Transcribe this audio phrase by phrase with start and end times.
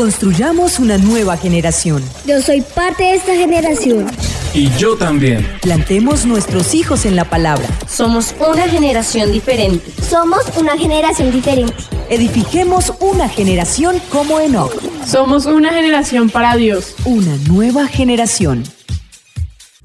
[0.00, 2.02] Construyamos una nueva generación.
[2.24, 4.06] Yo soy parte de esta generación.
[4.54, 5.46] Y yo también.
[5.60, 7.68] Plantemos nuestros hijos en la palabra.
[7.86, 9.92] Somos una generación diferente.
[10.02, 11.74] Somos una generación diferente.
[12.08, 14.72] Edifiquemos una generación como Enoch.
[15.04, 16.94] Somos una generación para Dios.
[17.04, 18.64] Una nueva generación.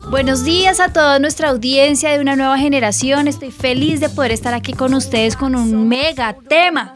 [0.09, 3.27] Buenos días a toda nuestra audiencia de una nueva generación.
[3.27, 6.95] Estoy feliz de poder estar aquí con ustedes con un mega tema.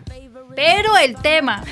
[0.56, 1.66] Pero el tema.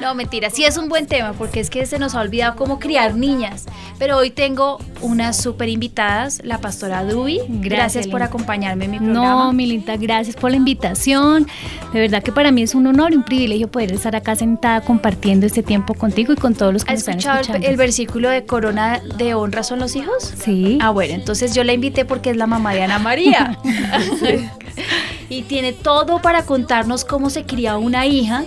[0.00, 2.78] No, mentira, sí es un buen tema porque es que se nos ha olvidado cómo
[2.78, 3.66] criar niñas.
[3.98, 7.40] Pero hoy tengo unas súper invitadas, la pastora Dubi.
[7.48, 9.44] Gracias, por acompañarme en mi programa.
[9.44, 11.46] No, Milita, gracias por la invitación.
[11.92, 14.80] De verdad que para mí es un honor y un privilegio poder estar acá sentada
[14.80, 17.66] compartiendo este tiempo contigo y con todos los que ¿Has están escuchado escuchando.
[17.66, 20.34] el, el versículo de corona de honra son los hijos?
[20.42, 20.78] Sí.
[20.80, 23.58] Ah, bueno, entonces yo la invité porque es la mamá de Ana María.
[25.28, 28.44] y tiene todo para contarnos cómo se cría una hija,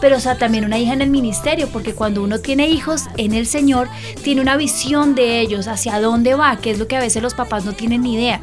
[0.00, 3.32] pero o sea, también una hija en el ministerio, porque cuando uno tiene hijos en
[3.34, 3.88] el Señor,
[4.22, 7.34] tiene una visión de ellos, hacia dónde va, que es lo que a veces los
[7.34, 8.40] papás no tienen ni idea.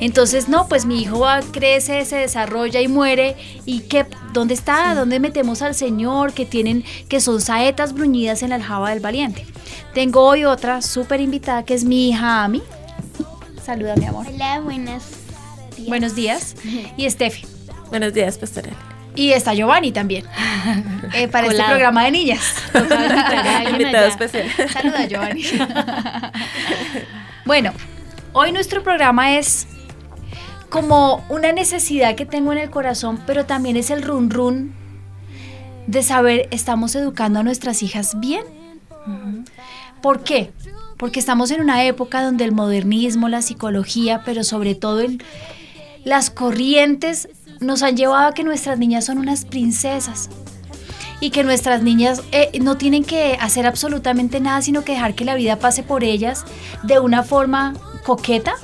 [0.00, 3.36] Entonces, no, pues mi hijo va, crece, se desarrolla y muere.
[3.64, 4.06] ¿Y qué?
[4.32, 4.94] ¿Dónde está?
[4.94, 6.32] ¿Dónde metemos al Señor?
[6.32, 9.46] Que tienen, que son saetas bruñidas en la aljaba del valiente.
[9.94, 12.62] Tengo hoy otra súper invitada que es mi hija Ami.
[13.64, 14.26] Saluda, mi amor.
[14.28, 15.04] Hola, buenas.
[15.88, 16.56] Buenos días.
[16.96, 17.46] Y Steffi.
[17.90, 18.93] Buenos días, pastora.
[19.16, 20.24] Y está Giovanni también.
[21.14, 22.42] eh, para este programa de niñas.
[23.70, 24.48] Invitado especial.
[24.72, 25.44] Saluda, Giovanni.
[27.44, 27.72] bueno,
[28.32, 29.66] hoy nuestro programa es
[30.68, 34.74] como una necesidad que tengo en el corazón, pero también es el run run
[35.86, 38.42] de saber, ¿estamos educando a nuestras hijas bien?
[40.02, 40.50] ¿Por qué?
[40.96, 45.22] Porque estamos en una época donde el modernismo, la psicología, pero sobre todo el-
[46.04, 47.28] las corrientes
[47.60, 50.30] nos han llevado a que nuestras niñas son unas princesas
[51.20, 55.24] y que nuestras niñas eh, no tienen que hacer absolutamente nada, sino que dejar que
[55.24, 56.44] la vida pase por ellas
[56.82, 57.74] de una forma
[58.04, 58.54] coqueta.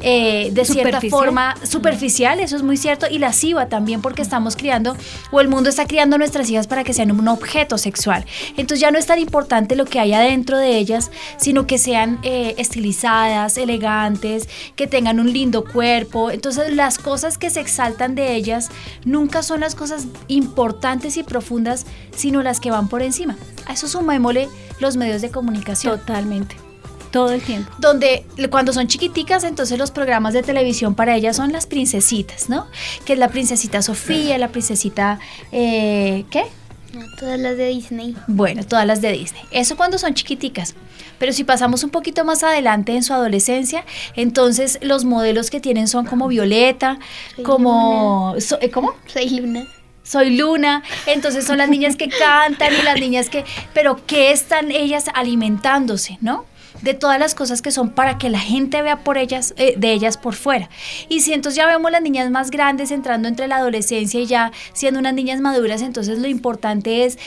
[0.00, 4.96] Eh, de cierta forma superficial, eso es muy cierto, y lasciva también porque estamos criando,
[5.30, 8.24] o el mundo está criando a nuestras hijas para que sean un objeto sexual.
[8.56, 12.18] Entonces ya no es tan importante lo que hay adentro de ellas, sino que sean
[12.22, 16.30] eh, estilizadas, elegantes, que tengan un lindo cuerpo.
[16.30, 18.70] Entonces las cosas que se exaltan de ellas
[19.04, 21.86] nunca son las cosas importantes y profundas,
[22.16, 23.36] sino las que van por encima.
[23.66, 24.48] A eso sumémosle
[24.80, 26.67] los medios de comunicación Totalmente.
[27.10, 27.70] Todo el tiempo.
[27.78, 32.66] donde cuando son chiquiticas, entonces los programas de televisión para ellas son las princesitas, ¿no?
[33.04, 35.18] Que es la princesita Sofía, la princesita,
[35.52, 36.44] eh, ¿qué?
[36.92, 38.16] No, todas las de Disney.
[38.26, 39.42] Bueno, todas las de Disney.
[39.50, 40.74] Eso cuando son chiquiticas.
[41.18, 45.88] Pero si pasamos un poquito más adelante en su adolescencia, entonces los modelos que tienen
[45.88, 46.98] son como Violeta,
[47.36, 48.34] Soy como...
[48.38, 48.92] so- eh, ¿Cómo?
[49.06, 49.66] Soy Luna.
[50.02, 53.44] soy Luna, entonces son las niñas que cantan y las niñas que,
[53.74, 56.44] pero ¿qué están ellas alimentándose, no?
[56.82, 59.92] De todas las cosas que son para que la gente vea por ellas, eh, de
[59.92, 60.68] ellas por fuera.
[61.08, 64.52] Y si entonces ya vemos las niñas más grandes entrando entre la adolescencia y ya
[64.72, 67.18] siendo unas niñas maduras, entonces lo importante es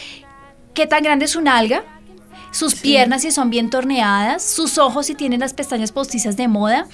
[0.74, 1.84] qué tan grande es su nalga,
[2.52, 6.88] sus piernas si son bien torneadas, sus ojos si tienen las pestañas postizas de moda.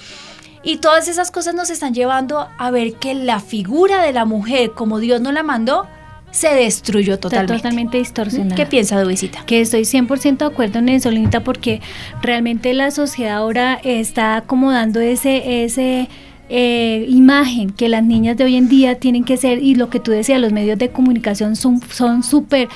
[0.62, 4.72] Y todas esas cosas nos están llevando a ver que la figura de la mujer,
[4.72, 5.86] como Dios nos la mandó,
[6.30, 7.56] se destruyó Está totalmente.
[7.56, 8.56] totalmente distorsionada.
[8.56, 9.44] ¿Qué piensa Dubicita?
[9.46, 11.80] Que estoy 100% de acuerdo en eso, Linita, porque
[12.22, 16.08] realmente la sociedad ahora está acomodando ese, ese
[16.48, 20.00] eh, imagen que las niñas de hoy en día tienen que ser, y lo que
[20.00, 22.68] tú decías, los medios de comunicación son son súper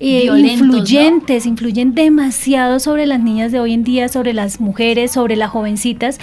[0.00, 5.36] eh, influyentes, influyen demasiado sobre las niñas de hoy en día, sobre las mujeres, sobre
[5.36, 6.18] las jovencitas,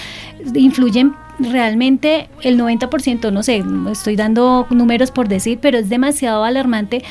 [0.56, 7.04] influyen realmente el 90%, no sé, estoy dando números por decir, pero es demasiado alarmante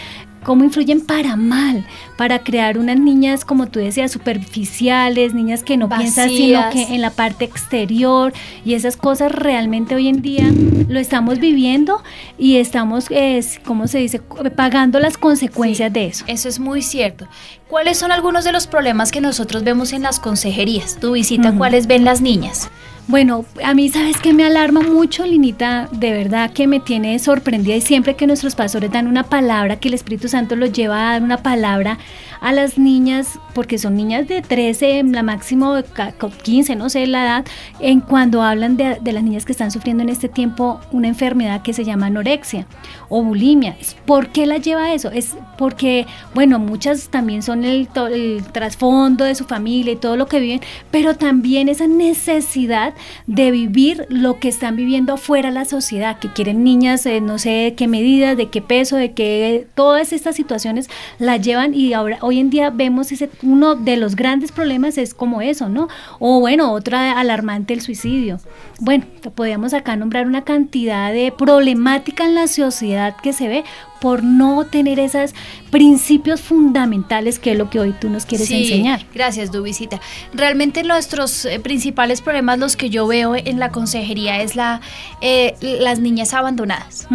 [0.47, 1.85] cómo influyen para mal,
[2.17, 7.01] para crear unas niñas, como tú decías, superficiales, niñas que no piensan sino que en
[7.01, 8.33] la parte exterior
[8.65, 10.45] y esas cosas realmente hoy en día
[10.89, 12.01] lo estamos viviendo
[12.39, 14.21] y estamos, eh, ¿cómo se dice?,
[14.55, 16.25] pagando las consecuencias de eso.
[16.29, 17.27] Eso es muy cierto.
[17.67, 20.99] ¿Cuáles son algunos de los problemas que nosotros vemos en las consejerías?
[21.01, 21.57] Tu visita.
[21.57, 22.71] ¿cuáles ven las niñas?
[23.09, 27.77] Bueno, a mí sabes que me alarma mucho, Linita, de verdad que me tiene sorprendida
[27.77, 31.13] y siempre que nuestros pastores dan una palabra, que el Espíritu Santo los lleva a
[31.13, 31.99] dar una palabra
[32.47, 36.89] a las niñas, porque son niñas de 13, la máximo de ca- co- 15, no
[36.89, 37.45] sé la edad,
[37.81, 41.63] en cuando hablan de, de las niñas que están sufriendo en este tiempo una enfermedad
[41.63, 42.67] que se llama anorexia
[43.09, 43.77] o bulimia.
[44.05, 45.11] ¿Por qué la lleva eso?
[45.11, 50.27] Es porque, bueno, muchas también son el, el trasfondo de su familia y todo lo
[50.27, 50.61] que viven,
[50.93, 52.95] pero también esa necesidad
[53.27, 57.51] de vivir lo que están viviendo afuera la sociedad, que quieren niñas, eh, no sé
[57.51, 60.89] de qué medidas, de qué peso, de qué, todas estas situaciones
[61.19, 65.15] las llevan y ahora, hoy en día vemos ese, uno de los grandes problemas es
[65.15, 65.89] como eso, ¿no?
[66.19, 68.39] O bueno, otra alarmante, el suicidio.
[68.81, 69.05] Bueno,
[69.35, 73.65] podríamos acá nombrar una cantidad de problemática en la sociedad que se ve
[74.01, 75.35] por no tener esos
[75.71, 79.05] principios fundamentales que es lo que hoy tú nos quieres Sí, enseñar.
[79.15, 80.01] Gracias, Dubicita.
[80.33, 84.81] Realmente nuestros eh, principales problemas, los que yo veo en la consejería, es la,
[85.21, 87.09] eh, las niñas abandonadas.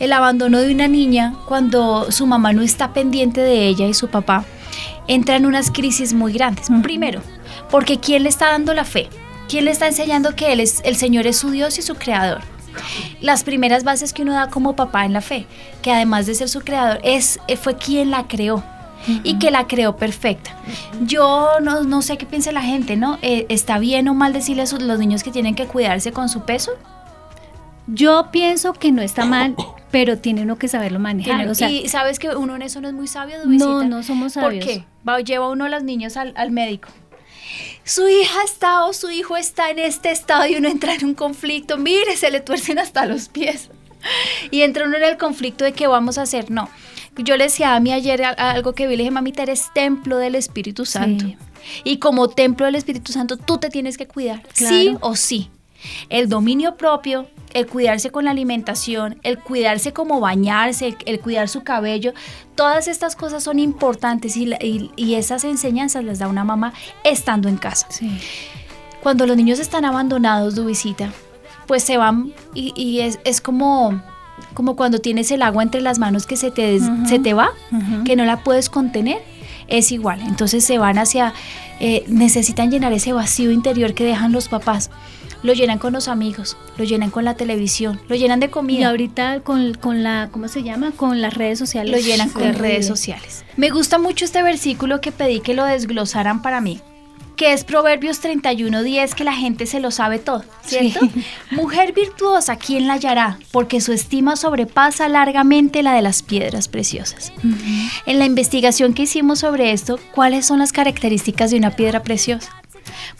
[0.00, 4.08] El abandono de una niña cuando su mamá no está pendiente de ella y su
[4.08, 4.44] papá
[5.08, 6.68] entra en unas crisis muy grandes.
[6.82, 7.20] Primero,
[7.70, 9.08] porque ¿quién le está dando la fe?
[9.48, 12.40] ¿Quién le está enseñando que él es, el Señor es su Dios y su creador?
[13.20, 15.46] Las primeras bases que uno da como papá en la fe,
[15.82, 18.62] que además de ser su creador, es, eh, fue quien la creó
[19.24, 20.52] y que la creó perfecta.
[21.02, 23.18] Yo no, no sé qué piensa la gente, ¿no?
[23.22, 26.28] Eh, ¿Está bien o mal decirle a sus- los niños que tienen que cuidarse con
[26.28, 26.70] su peso?
[27.88, 29.56] Yo pienso que no está mal,
[29.90, 31.36] pero tiene uno que saberlo manejar.
[31.36, 33.64] Tiene- o sea, y sabes que uno en eso no es muy sabio, Dubicita?
[33.68, 34.64] no, no somos sabios.
[34.64, 34.84] ¿Por qué?
[35.06, 36.88] Va, lleva uno a los niños al, al médico.
[37.84, 41.14] Su hija está o su hijo está en este estado y uno entra en un
[41.14, 41.78] conflicto.
[41.78, 43.70] Mire, se le tuercen hasta los pies.
[44.50, 46.50] Y entra uno en el conflicto de qué vamos a hacer.
[46.50, 46.68] No.
[47.16, 50.34] Yo le decía a mí ayer algo que vi, le dije, mamita, eres templo del
[50.34, 51.26] Espíritu Santo.
[51.26, 51.36] Sí.
[51.84, 54.42] Y como templo del Espíritu Santo, tú te tienes que cuidar.
[54.52, 54.98] Sí Claro.
[55.02, 55.50] o sí.
[56.08, 61.48] El dominio propio, el cuidarse con la alimentación, el cuidarse como bañarse, el, el cuidar
[61.48, 62.12] su cabello,
[62.54, 66.72] todas estas cosas son importantes y, la- y- y esas enseñanzas las da una mamá
[67.04, 67.86] estando en casa.
[67.90, 68.10] Sí.
[69.02, 71.10] Cuando los niños están abandonados, Dubicita,
[71.66, 74.00] pues se van y, y es, es como,
[74.54, 77.50] como cuando tienes el agua entre las manos que se te, des- se te va,
[78.04, 79.18] que no la puedes contener.
[79.68, 81.32] Es igual, entonces se van hacia,
[81.82, 84.90] eh, necesitan llenar ese vacío interior que dejan los papás.
[85.42, 88.88] Lo llenan con los amigos, lo llenan con la televisión, lo llenan de Y comida.
[88.90, 90.92] ahorita con, con la, ¿cómo se llama?
[90.92, 91.90] Con las redes sociales.
[91.92, 93.44] lo llenan con redes sociales.
[93.56, 96.80] Me gusta mucho este versículo que pedí que lo desglosaran para mí,
[97.36, 101.00] que es Proverbios 31:10, que la gente se lo sabe todo, ¿cierto?
[101.50, 103.38] Mujer virtuosa, ¿quién la hallará?
[103.50, 107.32] Porque su estima sobrepasa largamente la de las piedras preciosas.
[108.06, 112.50] En la investigación que hicimos sobre esto, ¿cuáles son las características de una piedra preciosa?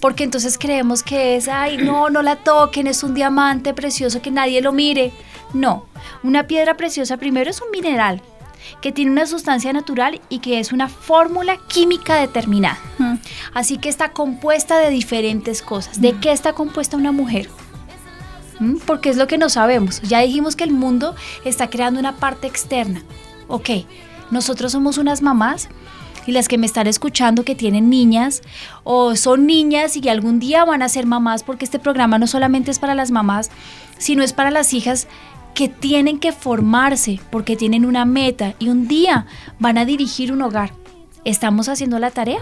[0.00, 4.30] Porque entonces creemos que es, ay, no, no la toquen, es un diamante precioso que
[4.30, 5.12] nadie lo mire.
[5.54, 5.86] No,
[6.22, 8.22] una piedra preciosa primero es un mineral
[8.80, 12.78] que tiene una sustancia natural y que es una fórmula química determinada.
[12.98, 13.14] Mm.
[13.54, 16.00] Así que está compuesta de diferentes cosas.
[16.00, 17.48] ¿De qué está compuesta una mujer?
[18.60, 18.76] ¿Mm?
[18.86, 20.00] Porque es lo que no sabemos.
[20.02, 21.14] Ya dijimos que el mundo
[21.44, 23.02] está creando una parte externa.
[23.48, 23.70] Ok,
[24.30, 25.68] nosotros somos unas mamás
[26.26, 28.42] y las que me están escuchando que tienen niñas
[28.84, 32.26] o son niñas y que algún día van a ser mamás porque este programa no
[32.26, 33.50] solamente es para las mamás,
[33.98, 35.08] sino es para las hijas
[35.54, 39.26] que tienen que formarse porque tienen una meta y un día
[39.58, 40.72] van a dirigir un hogar.
[41.24, 42.40] ¿Estamos haciendo la tarea?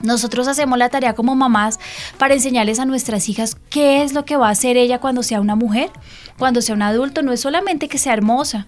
[0.00, 1.78] Nosotros hacemos la tarea como mamás
[2.16, 5.40] para enseñarles a nuestras hijas qué es lo que va a hacer ella cuando sea
[5.40, 5.90] una mujer,
[6.38, 7.22] cuando sea un adulto.
[7.22, 8.66] No es solamente que sea hermosa,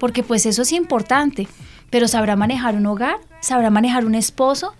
[0.00, 1.46] porque pues eso es importante,
[1.90, 4.74] pero sabrá manejar un hogar, sabrá manejar un esposo,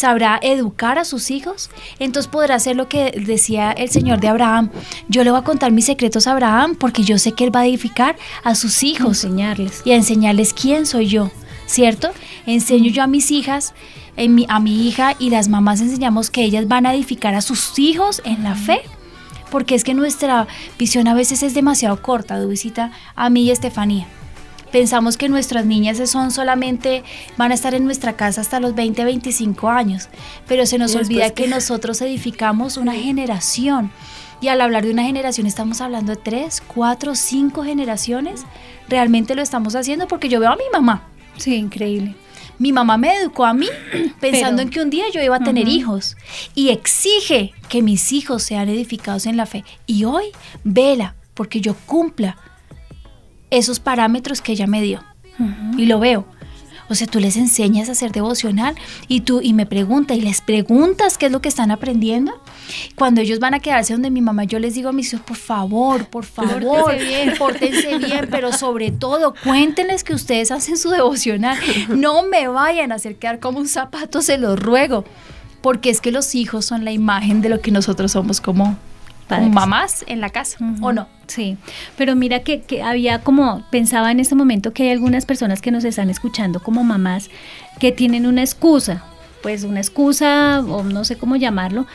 [0.00, 1.68] sabrá educar a sus hijos.
[1.98, 4.70] Entonces podrá hacer lo que decía el Señor de Abraham.
[5.08, 7.60] Yo le voy a contar mis secretos a Abraham porque yo sé que él va
[7.60, 9.82] a edificar a sus hijos Enseñarles.
[9.84, 11.30] y a enseñarles quién soy yo,
[11.66, 12.10] ¿cierto?
[12.46, 13.74] Enseño yo a mis hijas,
[14.16, 17.42] en mi- a mi hija y las mamás enseñamos que ellas van a edificar a
[17.42, 18.80] sus hijos en la fe.
[19.50, 20.46] Porque es que nuestra
[20.78, 24.06] visión a veces es demasiado corta, Dubicita, a mí y Estefanía.
[24.72, 27.02] Pensamos que nuestras niñas son solamente,
[27.36, 30.08] van a estar en nuestra casa hasta los 20, 25 años,
[30.46, 33.90] pero se nos olvida que nosotros edificamos una generación.
[34.40, 38.44] Y al hablar de una generación estamos hablando de tres, cuatro, cinco generaciones.
[38.88, 41.02] Realmente lo estamos haciendo porque yo veo a mi mamá.
[41.36, 42.14] Sí, increíble.
[42.58, 43.66] Mi mamá me educó a mí
[44.20, 46.16] pensando Pero- en que un día yo iba a tener hijos
[46.54, 49.64] y exige que mis hijos sean edificados en la fe.
[49.86, 50.26] Y hoy
[50.64, 52.36] vela porque yo cumpla
[53.50, 55.02] esos parámetros que ella me dio.
[55.78, 56.26] Y lo veo.
[56.90, 58.74] O sea, tú les enseñas a hacer devocional
[59.06, 62.32] y tú y me pregunta y les preguntas qué es lo que están aprendiendo.
[62.96, 65.36] Cuando ellos van a quedarse donde mi mamá, yo les digo a mis hijos, por
[65.36, 67.34] favor, por favor, Pórtense bien.
[67.38, 71.56] pórtense bien, pero sobre todo cuéntenles que ustedes hacen su devocional.
[71.88, 75.04] No me vayan a hacer quedar como un zapato, se los ruego.
[75.62, 78.76] Porque es que los hijos son la imagen de lo que nosotros somos como
[79.30, 79.52] Padres.
[79.52, 81.06] mamás en la casa, ¿o no?
[81.26, 81.56] Sí,
[81.96, 85.70] pero mira que, que había como, pensaba en este momento que hay algunas personas que
[85.70, 87.30] nos están escuchando como mamás
[87.78, 89.04] que tienen una excusa,
[89.42, 91.86] pues una excusa o no sé cómo llamarlo,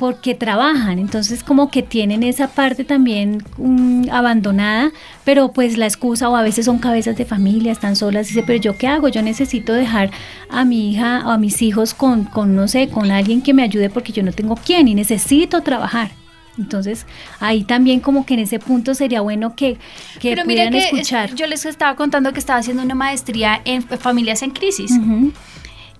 [0.00, 4.92] porque trabajan, entonces como que tienen esa parte también mm, abandonada,
[5.24, 8.58] pero pues la excusa o a veces son cabezas de familia, están solas, dice, pero
[8.58, 10.10] yo qué hago, yo necesito dejar
[10.48, 13.62] a mi hija o a mis hijos con, con no sé, con alguien que me
[13.62, 16.12] ayude porque yo no tengo quién y necesito trabajar.
[16.60, 17.06] Entonces,
[17.40, 19.78] ahí también como que en ese punto sería bueno que,
[20.20, 21.34] que Pero mira pudieran que escuchar.
[21.34, 24.92] yo les estaba contando que estaba haciendo una maestría en familias en crisis.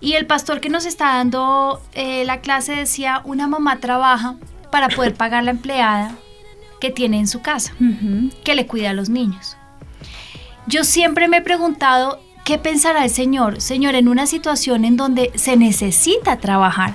[0.01, 4.37] Y el pastor que nos está dando eh, la clase decía, una mamá trabaja
[4.71, 6.15] para poder pagar la empleada
[6.81, 7.75] que tiene en su casa,
[8.45, 9.57] que le cuida a los niños.
[10.67, 13.61] Yo siempre me he preguntado, ¿qué pensará el Señor?
[13.61, 16.95] Señor, en una situación en donde se necesita trabajar,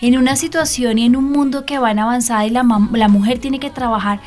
[0.00, 3.38] en una situación y en un mundo que va en avanzada y la, la mujer
[3.38, 4.20] tiene que trabajar,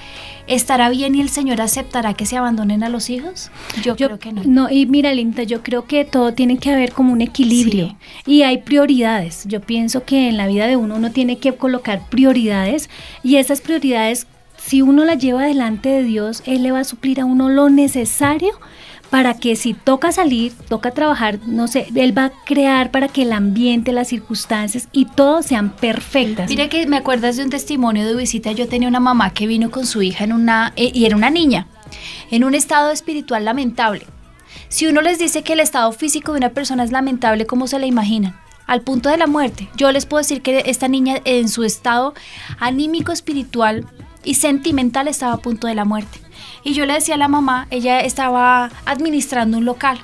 [0.48, 3.52] ¿estará bien y el Señor aceptará que se abandonen a los hijos?
[3.84, 4.70] Yo, Yo- creo que no.
[4.70, 7.96] y mira, Linda, yo creo que todo tiene que haber como un equilibrio
[8.26, 9.44] y hay prioridades.
[9.48, 12.90] Yo pienso que en la vida de uno uno tiene que colocar prioridades
[13.24, 14.26] y esas prioridades,
[14.58, 17.70] si uno las lleva delante de Dios, Él le va a suplir a uno lo
[17.70, 18.52] necesario
[19.10, 23.24] para que si toca salir, toca trabajar, no sé, Él va a crear para que
[23.24, 26.50] el ambiente, las circunstancias y todo sean perfectas.
[26.50, 28.52] Mira que me acuerdas de un testimonio de visita.
[28.52, 31.30] Yo tenía una mamá que vino con su hija en una eh, y era una
[31.30, 31.68] niña
[32.32, 34.06] en un estado espiritual lamentable.
[34.68, 37.80] Si uno les dice que el estado físico de una persona es lamentable, ¿cómo se
[37.80, 38.40] la imaginan?
[38.68, 39.68] Al punto de la muerte.
[39.76, 42.14] Yo les puedo decir que esta niña en su estado
[42.60, 43.88] anímico, espiritual
[44.24, 46.20] y sentimental estaba a punto de la muerte.
[46.64, 50.00] Y yo le decía a la mamá, ella estaba administrando un local.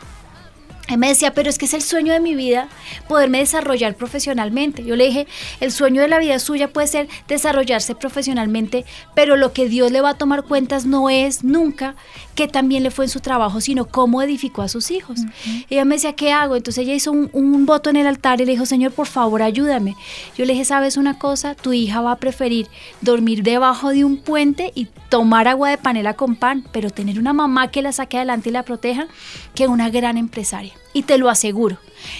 [0.87, 2.67] Él me decía, pero es que es el sueño de mi vida
[3.07, 4.83] poderme desarrollar profesionalmente.
[4.83, 5.27] Yo le dije,
[5.59, 8.85] el sueño de la vida suya puede ser desarrollarse profesionalmente,
[9.15, 11.95] pero lo que Dios le va a tomar cuentas no es nunca
[12.35, 15.21] que también le fue en su trabajo, sino cómo edificó a sus hijos.
[15.69, 16.57] Ella me decía, ¿qué hago?
[16.57, 19.41] Entonces ella hizo un, un voto en el altar y le dijo, Señor, por favor,
[19.41, 19.95] ayúdame.
[20.37, 21.55] Yo le dije, ¿sabes una cosa?
[21.55, 22.67] Tu hija va a preferir
[22.99, 27.31] dormir debajo de un puente y tomar agua de panela con pan, pero tener una
[27.31, 29.07] mamá que la saque adelante y la proteja,
[29.53, 30.73] que una gran empresaria.
[30.93, 31.77] Y te lo aseguro.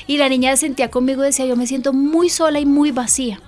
[0.08, 2.92] Y la niña se sentía conmigo y decía, yo me siento muy sola y muy
[2.92, 3.42] vacía.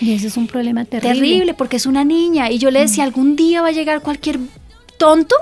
[0.00, 1.14] y eso es un problema terrible.
[1.14, 2.50] Terrible, porque es una niña.
[2.50, 4.38] Y yo le decía, algún día va a llegar cualquier
[4.98, 5.36] tonto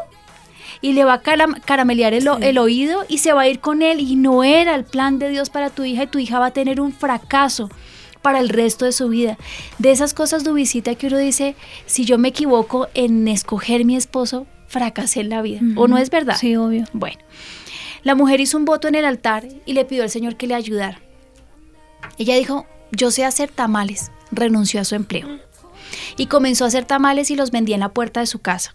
[0.83, 4.01] y le va a caram- caramelear el oído y se va a ir con él.
[4.01, 6.51] Y no era el plan de Dios para tu hija y tu hija va a
[6.53, 7.71] tener un fracaso
[8.21, 9.39] para el resto de su vida.
[9.79, 14.47] De esas cosas, Dubicita, que uno dice, si yo me equivoco en escoger mi esposo,
[14.67, 15.61] fracasé en la vida.
[15.77, 16.37] ¿O no es verdad?
[16.39, 16.85] Sí, obvio.
[16.93, 17.19] Bueno,
[18.03, 20.55] la mujer hizo un voto en el altar y le pidió al Señor que le
[20.55, 21.01] ayudara.
[22.19, 25.29] Ella dijo, yo sé hacer tamales, renunció a su empleo.
[26.17, 28.73] Y comenzó a hacer tamales y los vendía en la puerta de su casa.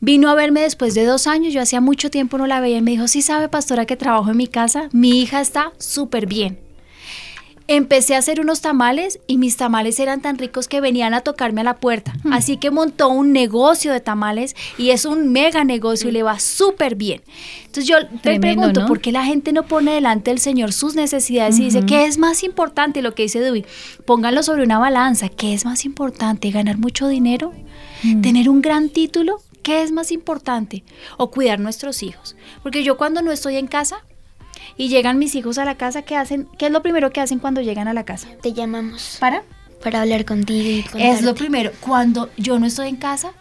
[0.00, 2.82] Vino a verme después de dos años, yo hacía mucho tiempo no la veía y
[2.82, 6.58] me dijo, sí sabe pastora que trabajo en mi casa, mi hija está súper bien.
[7.68, 11.60] Empecé a hacer unos tamales y mis tamales eran tan ricos que venían a tocarme
[11.60, 12.12] a la puerta.
[12.30, 16.40] Así que montó un negocio de tamales y es un mega negocio y le va
[16.40, 17.22] súper bien.
[17.60, 18.86] Entonces yo me Tremendo, pregunto, ¿no?
[18.88, 22.18] ¿por qué la gente no pone delante del Señor sus necesidades y dice, ¿qué es
[22.18, 23.00] más importante?
[23.00, 23.64] Lo que dice Duby,
[24.04, 25.28] pónganlo sobre una balanza.
[25.28, 26.50] ¿Qué es más importante?
[26.50, 27.52] ¿Ganar mucho dinero?
[28.20, 29.38] ¿Tener un gran título?
[29.62, 30.84] ¿Qué es más importante?
[31.18, 32.36] O cuidar nuestros hijos.
[32.62, 33.96] Porque yo cuando no estoy en casa
[34.76, 36.48] y llegan mis hijos a la casa, ¿qué hacen?
[36.58, 38.28] ¿Qué es lo primero que hacen cuando llegan a la casa?
[38.42, 39.42] Te llamamos ¿Para?
[39.82, 41.34] para hablar contigo y Es lo contarte.
[41.34, 41.72] primero.
[41.80, 43.32] Cuando yo no estoy en casa,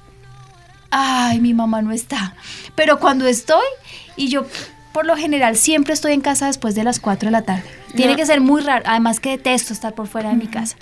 [0.89, 2.35] ay, mi mamá no está.
[2.75, 3.65] Pero cuando estoy,
[4.15, 4.45] y yo
[4.93, 7.63] por lo general siempre estoy en casa después de las 4 de la tarde.
[7.95, 8.17] Tiene No.
[8.17, 10.77] que ser muy raro, además que detesto estar por fuera de mi casa.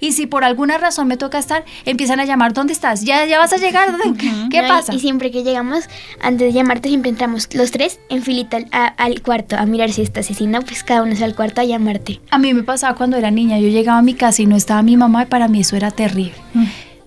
[0.00, 3.02] Y si por alguna razón me toca estar, empiezan a llamar, ¿dónde estás?
[3.04, 3.88] ¿Ya, ya vas a llegar?
[4.50, 4.94] ¿Qué No, pasa?
[4.94, 5.84] Y, siempre que llegamos,
[6.22, 9.92] antes de llamarte, siempre entramos los tres en filita al, a- al cuarto a mirar
[9.92, 12.20] si estás y si no, pues cada uno va al cuarto a llamarte.
[12.30, 14.80] A mí me pasaba cuando era niña, yo llegaba a mi casa y no estaba
[14.82, 16.32] mi mamá y para mí eso era terrible.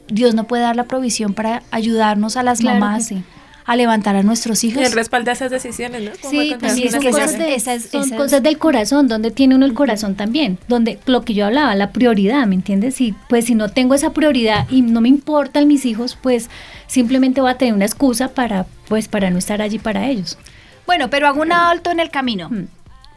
[0.07, 3.23] Dios no puede dar la provisión para ayudarnos a las Claro que mamás sí.
[3.67, 4.81] A levantar a nuestros hijos.
[4.81, 6.11] Y el respaldo a esas decisiones, ¿no?
[6.21, 7.49] Como Sí, también es son cosas, señora.
[7.49, 11.23] de, esa es- son cosas del corazón, donde tiene uno el corazón también, donde lo
[11.23, 12.99] que yo hablaba, la prioridad, ¿me entiendes?
[13.01, 16.49] Y pues si no tengo esa prioridad y no me importan mis hijos, pues
[16.87, 20.37] simplemente voy a tener una excusa para pues para no estar allí para ellos.
[20.85, 22.49] Bueno, pero hago un alto en el camino.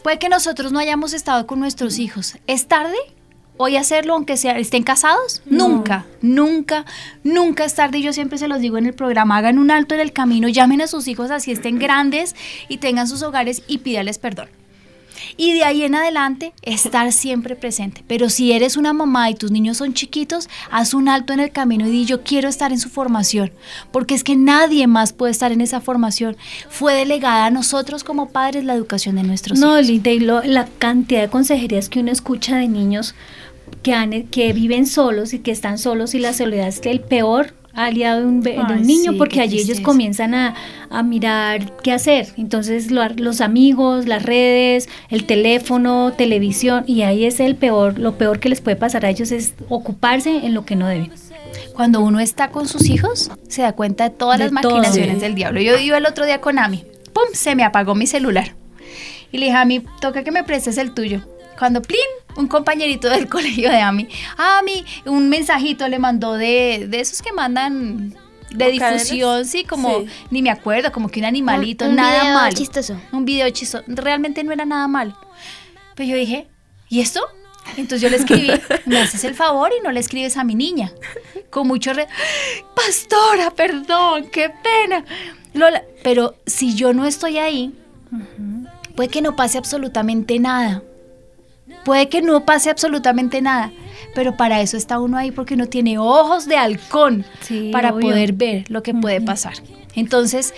[0.03, 2.39] Puede que nosotros no hayamos estado con nuestros hijos.
[2.49, 2.97] ¿Es tarde
[3.63, 5.43] hoy hacerlo aunque sea, estén casados?
[5.47, 6.85] Nunca, nunca,
[7.25, 7.99] nunca es tarde.
[7.99, 10.49] Y yo siempre se los digo en el programa, hagan un alto en el camino,
[10.49, 12.35] llamen a sus hijos así estén grandes
[12.69, 14.49] y tengan sus hogares y pídales perdón.
[15.37, 18.03] Y de ahí en adelante, estar siempre presente.
[18.07, 21.51] Pero si eres una mamá y tus niños son chiquitos, haz un alto en el
[21.53, 23.53] camino y di yo quiero estar en su formación.
[23.93, 26.37] Porque es que nadie más puede estar en esa formación.
[26.71, 30.23] Fue delegada a nosotros como padres la educación de nuestros No, hijos.
[30.23, 33.15] Lo- la cantidad de consejerías que uno escucha de niños
[33.83, 37.55] que, han, que viven solos y que están solos y la soledad es el peor
[37.73, 40.55] aliado de un, be- de un Ay, niño sí, porque allí ellos comienzan a,
[40.91, 42.29] a mirar qué hacer.
[42.37, 48.19] Entonces lo- los amigos, las redes, el teléfono, televisión y ahí es el peor, lo
[48.19, 51.13] peor que les puede pasar a ellos es ocuparse en lo que no deben.
[51.75, 55.35] Cuando uno está con sus hijos, se da cuenta de todas De las maquinaciones del
[55.35, 55.61] diablo.
[55.61, 57.23] Yo iba el otro día con Ami, ¡pum!
[57.33, 58.55] Se me apagó mi celular.
[59.33, 61.23] Y le dije, Ami, toca que me prestes el tuyo.
[61.61, 62.01] Cuando, plin,
[62.37, 67.33] un compañerito del colegio de Ami, Ami, un mensajito le mandó de, de esos que
[67.33, 68.15] mandan
[68.51, 70.07] de difusión, sí, como, Sí.
[70.31, 72.57] ni me acuerdo, como que un animalito, Un- un nada video malo.
[72.57, 72.99] chistoso.
[73.13, 73.85] Un video chistoso.
[73.87, 75.17] Realmente no era nada malo.
[75.95, 76.49] Pero yo dije,
[76.89, 77.21] ¿y esto?
[77.77, 78.51] Entonces yo le escribí,
[78.87, 80.91] me haces el favor y no le escribes a mi niña.
[81.51, 82.09] Con mucho re...
[82.75, 85.05] Pastora, perdón, qué pena.
[85.53, 87.75] Lola, pero si yo no estoy ahí,
[88.97, 90.83] puede que no pase absolutamente nada.
[91.85, 93.73] Puede que no pase absolutamente nada.
[94.15, 98.09] Pero para eso está uno ahí porque uno tiene ojos de halcón Sí, para obvio.
[98.09, 99.55] poder ver lo que puede pasar.
[99.95, 100.55] Entonces,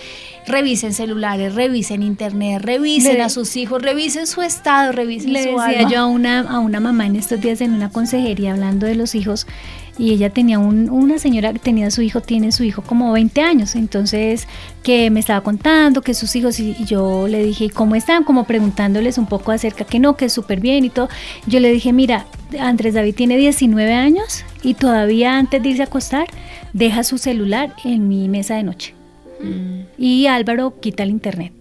[0.47, 5.49] revisen celulares, revisen internet, revisen Le- a sus hijos, revisen su estado, revisen Le su
[5.49, 5.89] decía alma.
[5.91, 9.13] yo a una, a una mamá en estos días en una consejería hablando de los
[9.15, 9.47] hijos
[9.97, 13.41] y ella tenía un- una señora que tenía su hijo, tiene su hijo como 20
[13.41, 14.47] años, entonces
[14.81, 18.23] que me estaba contando que sus hijos y, y yo le dije, "¿Y ¿cómo están?
[18.23, 21.09] Como preguntándoles un poco acerca que no, que es súper bien y todo.
[21.45, 22.25] Yo le dije, mira,
[22.59, 26.25] Andrés David tiene 19 años y todavía antes de irse a acostar
[26.73, 28.93] deja su celular en mi mesa de noche.
[29.97, 31.51] Y Álvaro quita el internet.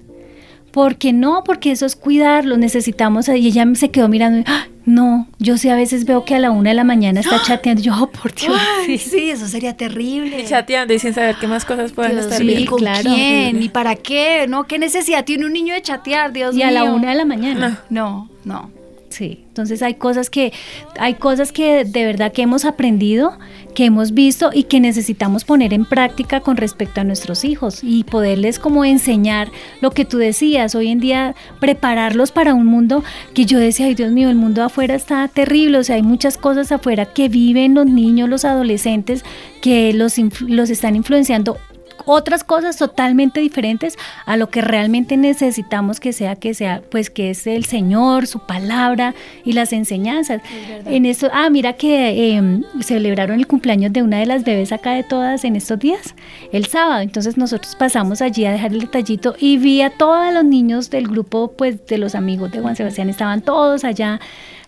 [0.71, 3.29] Porque no, porque eso es cuidarlo, necesitamos.
[3.29, 6.51] Y ella se quedó mirando, "Ah, no, yo sí a veces veo que a la
[6.51, 7.83] una de la mañana está chateando.
[7.83, 8.57] Yo, oh, por Dios.
[8.81, 9.11] Ay, sí.
[9.11, 10.41] sí, eso sería terrible.
[10.41, 12.71] Y chateando y sin saber qué más cosas pueden Dios estar mío, viendo.
[12.73, 13.11] ¿con claro.
[13.15, 13.63] quién?
[13.63, 14.47] ¿Y para qué?
[14.49, 14.65] ¿No?
[14.65, 16.67] ¿Qué necesidad tiene un niño de chatear, Dios Y mío?
[16.69, 17.83] a la una de la mañana.
[17.91, 18.71] No, no.
[19.13, 20.55] Sí, entonces hay cosas que
[20.99, 23.39] hay cosas que de verdad que hemos aprendido,
[23.75, 28.05] que hemos visto y que necesitamos poner en práctica con respecto a nuestros hijos y
[28.05, 29.51] poderles como enseñar
[29.83, 33.05] lo que tú decías, hoy en día prepararlos para un mundo
[33.35, 36.39] que yo decía, ay Dios mío, el mundo afuera está terrible, o sea, hay muchas
[36.39, 39.27] cosas afuera que viven los niños, los adolescentes
[39.61, 41.59] que los los están influenciando
[42.07, 47.31] otras cosas totalmente diferentes a lo que realmente necesitamos que sea, que sea, pues que
[47.31, 50.43] es el Señor, su palabra y las enseñanzas.
[50.87, 54.93] En esto, ah, mira que eh, celebraron el cumpleaños de una de las bebés acá
[54.93, 56.15] de todas en estos días,
[56.53, 57.01] el sábado.
[57.01, 61.09] Entonces nosotros pasamos allí a dejar el detallito y vi a todos los niños del
[61.09, 64.21] grupo, pues de los amigos de Juan Sebastián, estaban todos allá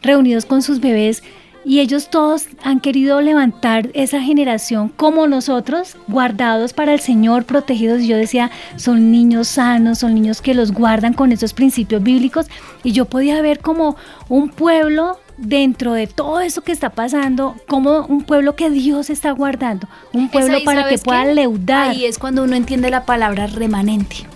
[0.02, 1.22] reunidos con sus bebés.
[1.64, 8.02] Y ellos todos han querido levantar esa generación como nosotros, guardados para el Señor, protegidos.
[8.02, 12.46] Yo decía, son niños sanos, son niños que los guardan con esos principios bíblicos.
[12.82, 13.96] Y yo podía ver como
[14.28, 19.32] un pueblo dentro de todo eso que está pasando, como un pueblo que Dios está
[19.32, 21.34] guardando, un pueblo ahí, para que ¿sabes pueda qué?
[21.34, 21.90] leudar.
[21.90, 24.26] Ahí es cuando uno entiende la palabra remanente.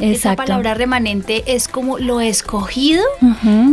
[0.00, 3.02] Esa palabra remanente es como lo escogido,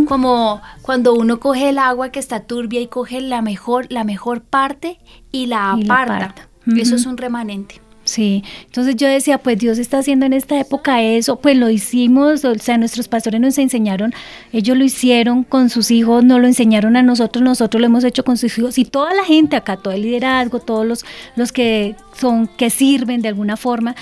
[0.07, 4.41] como cuando uno coge el agua que está turbia y coge la mejor, la mejor
[4.41, 4.99] parte
[5.31, 6.49] y la Y la aparta.
[6.77, 7.81] Eso es un remanente.
[8.05, 12.43] Sí, entonces yo decía, pues Dios está haciendo en esta época eso, pues lo hicimos,
[12.43, 14.13] o sea, nuestros pastores nos enseñaron,
[14.51, 18.25] ellos lo hicieron con sus hijos, nos lo enseñaron a nosotros, nosotros lo hemos hecho
[18.25, 21.05] con sus hijos y toda la gente acá, todo el liderazgo, todos los,
[21.37, 23.95] los que son, que sirven de alguna forma.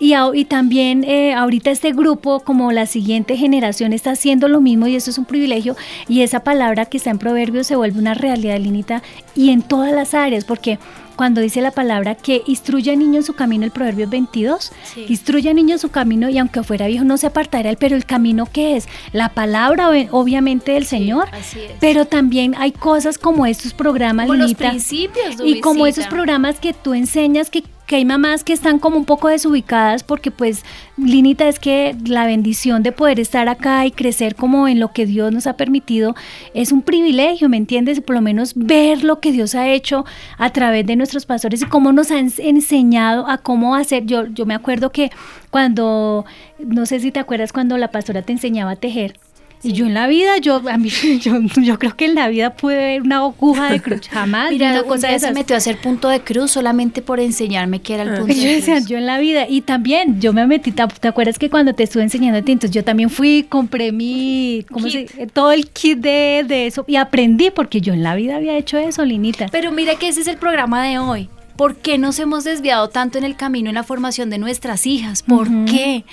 [0.00, 4.88] Y, y también eh, ahorita este grupo, como la siguiente generación, está haciendo lo mismo
[4.88, 5.76] y eso es un privilegio.
[6.08, 9.02] Y esa palabra que está en Proverbios se vuelve una realidad, Linita,
[9.36, 10.80] y en todas las áreas, porque
[11.16, 15.06] cuando dice la palabra que instruye al niño en su camino, el Proverbios 22, Sí.
[15.08, 17.96] instruye al niño en su camino y aunque fuera viejo no se apartará él, pero
[17.96, 21.72] el camino que es la palabra ob- obviamente del Señor, así es.
[21.80, 26.72] pero también hay cosas como estos programas, Como los principios, y como esos programas que
[26.72, 27.62] tú enseñas que,
[27.94, 30.64] hay mamás que están como un poco desubicadas porque pues
[30.96, 35.06] Linita es que la bendición de poder estar acá y crecer como en lo que
[35.06, 36.14] Dios nos ha permitido
[36.54, 38.00] es un privilegio, ¿me entiendes?
[38.00, 40.04] Por lo menos ver lo que Dios ha hecho
[40.38, 44.06] a través de nuestros pastores y cómo nos han enseñado a cómo hacer.
[44.06, 45.10] Yo, yo me acuerdo que
[45.50, 46.24] cuando,
[46.58, 49.18] no sé si te acuerdas cuando la pastora te enseñaba a tejer.
[49.64, 50.88] Y yo en la vida, yo, a mí,
[51.20, 54.50] yo, yo creo que en la vida pude ver una aguja de cruz, jamás.
[54.50, 57.80] Mira, una un cosa de se metió a hacer punto de cruz solamente por enseñarme
[57.80, 58.18] qué era el Ah.
[58.18, 58.88] punto Y yo de decía, cruz.
[58.88, 62.02] yo en la vida, y también yo me metí, ¿te acuerdas que cuando te estuve
[62.02, 65.10] enseñando a ti, entonces yo también fui, compré mi, ¿cómo Kit.
[65.10, 68.56] se todo el kit de, de eso y aprendí porque yo en la vida había
[68.56, 69.46] hecho eso, Linita.
[69.50, 71.28] Pero mira que ese es el programa de hoy.
[71.56, 75.22] ¿Por qué nos hemos desviado tanto en el camino en la formación de nuestras hijas?
[75.22, 76.04] ¿Por qué?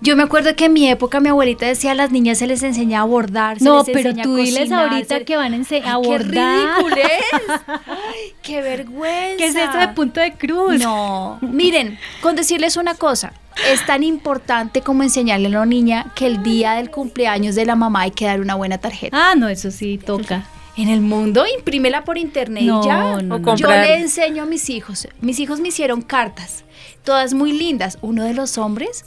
[0.00, 2.62] Yo me acuerdo que en mi época mi abuelita decía a las niñas se les
[2.62, 5.52] enseña a bordar, se No, les pero enseña a tú diles ahorita se- que van
[5.52, 6.58] a ense- a ¡Qué bordar.
[6.78, 7.60] ridículo es!
[7.86, 9.36] ¡Ay, qué vergüenza!
[9.36, 10.78] ¿Qué es eso de punto de cruz?
[10.82, 13.34] No, miren, con decirles una cosa,
[13.70, 17.76] es tan importante como enseñarle a la niña que el día del cumpleaños de la
[17.76, 19.14] mamá hay que dar una buena tarjeta.
[19.30, 20.46] Ah, no, eso sí toca.
[20.76, 23.20] En el mundo, imprímela por internet y ya.
[23.22, 23.56] no, O no.
[23.56, 25.08] Yo le enseño a mis hijos.
[25.20, 26.64] Mis hijos me hicieron cartas,
[27.02, 27.98] todas muy lindas.
[28.02, 29.06] Uno de los hombres,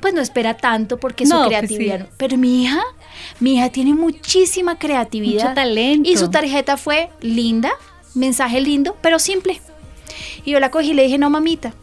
[0.00, 1.98] pues no espera tanto porque No, su pues creatividad.
[1.98, 2.02] sí.
[2.04, 2.08] no.
[2.16, 2.80] Pero mi hija,
[3.38, 5.42] mi hija tiene muchísima creatividad.
[5.44, 6.10] Mucho talento.
[6.10, 7.70] Y su tarjeta fue linda,
[8.14, 9.60] mensaje lindo, pero simple.
[10.44, 11.74] Y yo la cogí y le dije, no, mamita,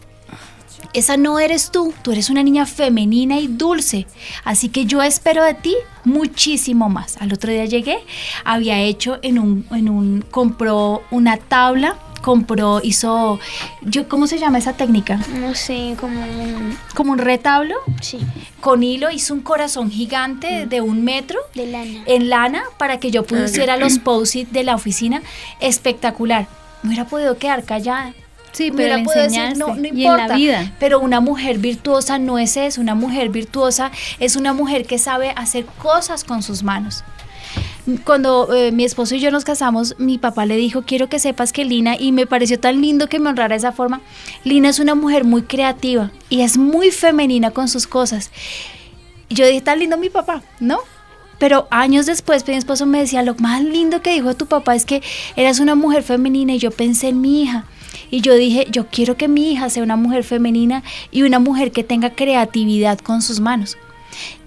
[0.93, 4.07] esa no eres tú, tú eres una niña femenina y dulce,
[4.43, 7.17] así que yo espero de ti muchísimo más.
[7.17, 7.99] Al otro día llegué,
[8.43, 13.39] había hecho en un, en un, compró una tabla, compró, hizo,
[13.81, 15.19] yo, ¿cómo se llama esa técnica?
[15.39, 18.19] No sé, como un- Como un retablo, Sí,
[18.59, 22.03] con hilo, hizo un corazón gigante de un metro de lana.
[22.05, 25.21] en lana para que yo pusiera los post-it de la oficina,
[25.59, 26.47] espectacular.
[26.83, 28.13] Me hubiera podido quedar callada.
[28.51, 30.27] Sí, pero le podido decir, no, no y en importa.
[30.27, 30.73] la vida.
[30.79, 32.81] Pero una mujer virtuosa no es eso.
[32.81, 37.03] Una mujer virtuosa es una mujer que sabe hacer cosas con sus manos.
[38.03, 41.51] Cuando eh, mi esposo y yo nos casamos, mi papá le dijo, quiero que sepas
[41.51, 44.01] que Lina, y me pareció tan lindo que me honrara de esa forma,
[44.43, 48.31] Lina es una mujer muy creativa y es muy femenina con sus cosas.
[49.29, 50.79] Y yo dije, tan lindo mi papá, ¿no?
[51.39, 54.85] Pero años después, mi esposo me decía, lo más lindo que dijo tu papá es
[54.85, 55.01] que
[55.35, 57.65] eras una mujer femenina y yo pensé en mi hija.
[58.11, 61.71] Y yo dije, yo quiero que mi hija sea una mujer femenina y una mujer
[61.71, 63.77] que tenga creatividad con sus manos.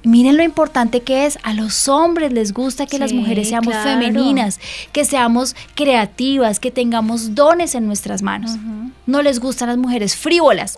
[0.05, 3.89] Miren lo importante que es, a los hombres les gusta que las mujeres seamos claro.
[3.89, 4.61] femeninas,
[4.93, 8.53] que seamos creativas, que tengamos dones en nuestras manos.
[9.07, 10.77] No les gustan las mujeres frívolas,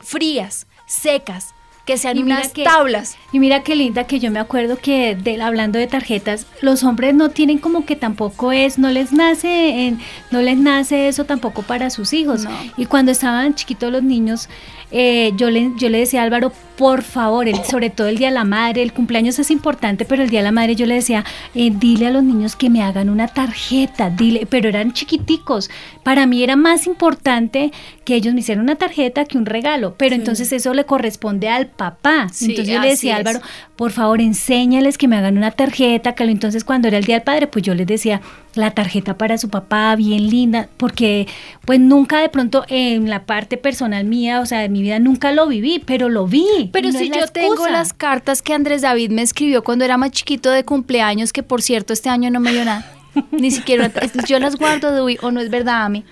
[0.00, 1.54] frías, secas,
[1.88, 3.16] que sean Y unas que- tablas.
[3.32, 7.14] Y mira qué linda que yo me acuerdo que de, hablando de tarjetas, los hombres
[7.14, 9.98] no tienen como que tampoco es, no les nace, en-
[10.30, 12.44] no les nace eso tampoco para sus hijos.
[12.44, 12.50] No.
[12.76, 14.50] Y cuando estaban chiquitos los niños,
[14.90, 18.28] eh, yo le, yo le decía a Álvaro, por favor, el- sobre todo el día
[18.28, 20.94] de la madre, el cumpleaños es importante, pero el día de la madre yo le
[20.94, 21.24] decía,
[21.54, 25.70] eh, dile a los niños que me hagan una tarjeta, dile, pero eran chiquiticos.
[26.04, 27.72] Para mí era más importante
[28.04, 31.66] que ellos me hicieran una tarjeta que un regalo, pero entonces eso le corresponde al
[31.66, 32.28] papá.
[32.32, 33.18] Sí, entonces yo le decía a.
[33.18, 33.40] Álvaro,
[33.76, 37.16] por favor, enséñales que me hagan una tarjeta, que lo- entonces cuando era el Día
[37.16, 38.20] del Padre, pues yo les decía
[38.54, 41.26] la tarjeta para su papá, bien linda, porque
[41.64, 45.32] pues nunca de pronto en la parte personal mía, o sea, de mi vida nunca
[45.32, 46.70] lo viví, pero lo vi.
[46.72, 49.96] Pero no si la yo tengo las cartas que Andrés David me escribió cuando era
[49.96, 52.94] más chiquito de cumpleaños, que por cierto este año no me dio nada.
[53.30, 53.90] Ni siquiera
[54.26, 56.04] yo las guardo de o no es verdad a mí.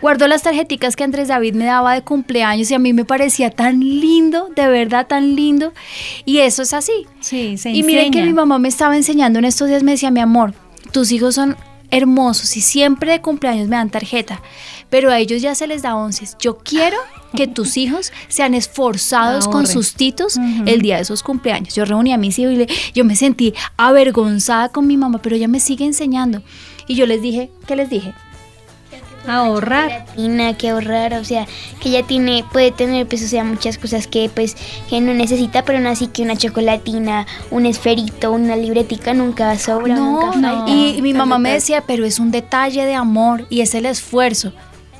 [0.00, 3.50] Guardo las tarjeticas que Andrés David me daba de cumpleaños y a mí me parecía
[3.50, 5.72] tan lindo, de verdad tan lindo.
[6.24, 7.06] Y eso es así.
[7.20, 10.10] Sí, se Y miren que mi mamá me estaba enseñando en estos días, me decía,
[10.10, 10.54] mi amor,
[10.92, 11.56] tus hijos son
[11.90, 14.40] hermosos y siempre de cumpleaños me dan tarjeta,
[14.92, 16.28] pero a ellos ya se les da once.
[16.38, 16.98] Yo quiero
[17.34, 21.74] que tus hijos sean esforzados con sus titos el día de sus cumpleaños.
[21.74, 25.34] Yo reuní a mis hijos y le- yo me sentí avergonzada con mi mamá, pero
[25.34, 26.42] ella me sigue enseñando.
[26.86, 28.12] Y yo les dije, ¿qué les dije?
[29.26, 29.88] ahorrar.
[30.04, 31.46] Chocolatina, que ahorrar, o sea,
[31.80, 34.56] que ella tiene, puede tener, pues, o sea, muchas cosas que, pues,
[34.90, 39.94] que no necesita, pero no así que una chocolatina, un esferito, una libretica nunca sobra,
[39.94, 40.70] nunca No, falta.
[40.72, 44.52] y mi mamá me decía, pero es un detalle de amor y es el esfuerzo.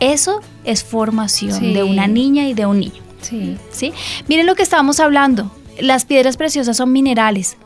[0.03, 1.73] Eso es formación Sí.
[1.73, 3.01] de una niña y de un niño.
[3.21, 3.57] Sí.
[3.71, 3.93] ¿sí?
[4.29, 5.51] Miren lo que estábamos hablando.
[5.81, 7.57] Las piedras preciosas son minerales.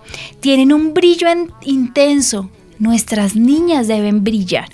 [0.40, 2.50] Tienen un brillo en- intenso.
[2.78, 4.68] Nuestras niñas deben brillar.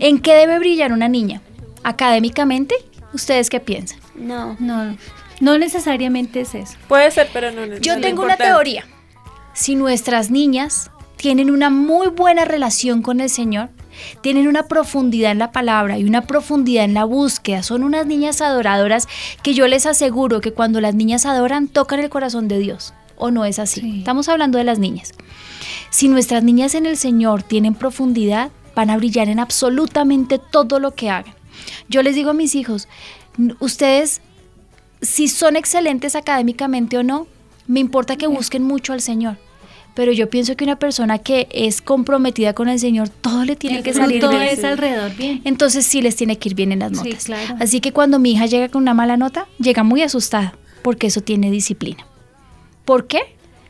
[0.00, 1.42] ¿En qué debe brillar una niña?
[1.84, 2.74] ¿Académicamente?
[3.12, 3.98] ¿Ustedes qué piensan?
[4.14, 4.56] No.
[4.58, 4.96] No,
[5.40, 6.74] no necesariamente es eso.
[6.88, 7.76] Puede ser, pero no.
[7.78, 8.84] Yo tengo una teoría.
[9.52, 13.70] Si nuestras niñas tienen una muy buena relación con el Señor,
[14.20, 18.40] tienen una profundidad en la palabra y una profundidad en la búsqueda, son unas niñas
[18.40, 19.08] adoradoras
[19.42, 22.94] que yo les aseguro que cuando las niñas adoran tocan el corazón de Dios.
[23.16, 23.80] ¿O no es así?
[23.80, 23.98] Sí.
[23.98, 25.12] Estamos hablando de las niñas.
[25.90, 30.94] Si nuestras niñas en el Señor tienen profundidad, van a brillar en absolutamente todo lo
[30.94, 31.34] que hagan.
[31.88, 32.86] Yo les digo a mis hijos,
[33.58, 34.20] ustedes
[35.02, 37.26] si son excelentes académicamente o no,
[37.66, 39.36] me importa que busquen mucho al Señor.
[39.98, 43.78] Pero yo pienso que una persona que es comprometida con el Señor, todo le tiene
[43.78, 44.42] El que salir bien.
[44.42, 45.40] es alrededor bien.
[45.42, 47.24] Entonces sí les tiene que ir bien en las Sí, notas.
[47.24, 47.56] claro.
[47.58, 51.20] Así que cuando mi hija llega con una mala nota, llega muy asustada, porque eso
[51.20, 52.06] tiene disciplina.
[52.84, 53.22] ¿Por qué?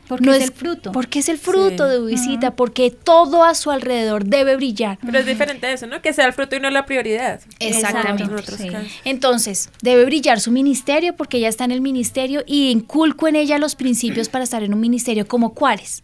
[0.07, 0.91] Porque no es el fruto.
[0.91, 1.91] Porque es el fruto Sí.
[1.93, 4.99] de visita, porque todo a su alrededor debe brillar.
[5.03, 5.99] Pero es diferente eso, ¿no?
[6.03, 7.41] Que sea el fruto y no la prioridad.
[7.59, 8.21] Exactamente.
[8.23, 8.69] En otros sí.
[8.69, 8.91] casos.
[9.03, 13.57] Entonces, debe brillar su ministerio porque ella está en el ministerio y inculco en ella
[13.57, 16.03] los principios para estar en un ministerio como cuáles.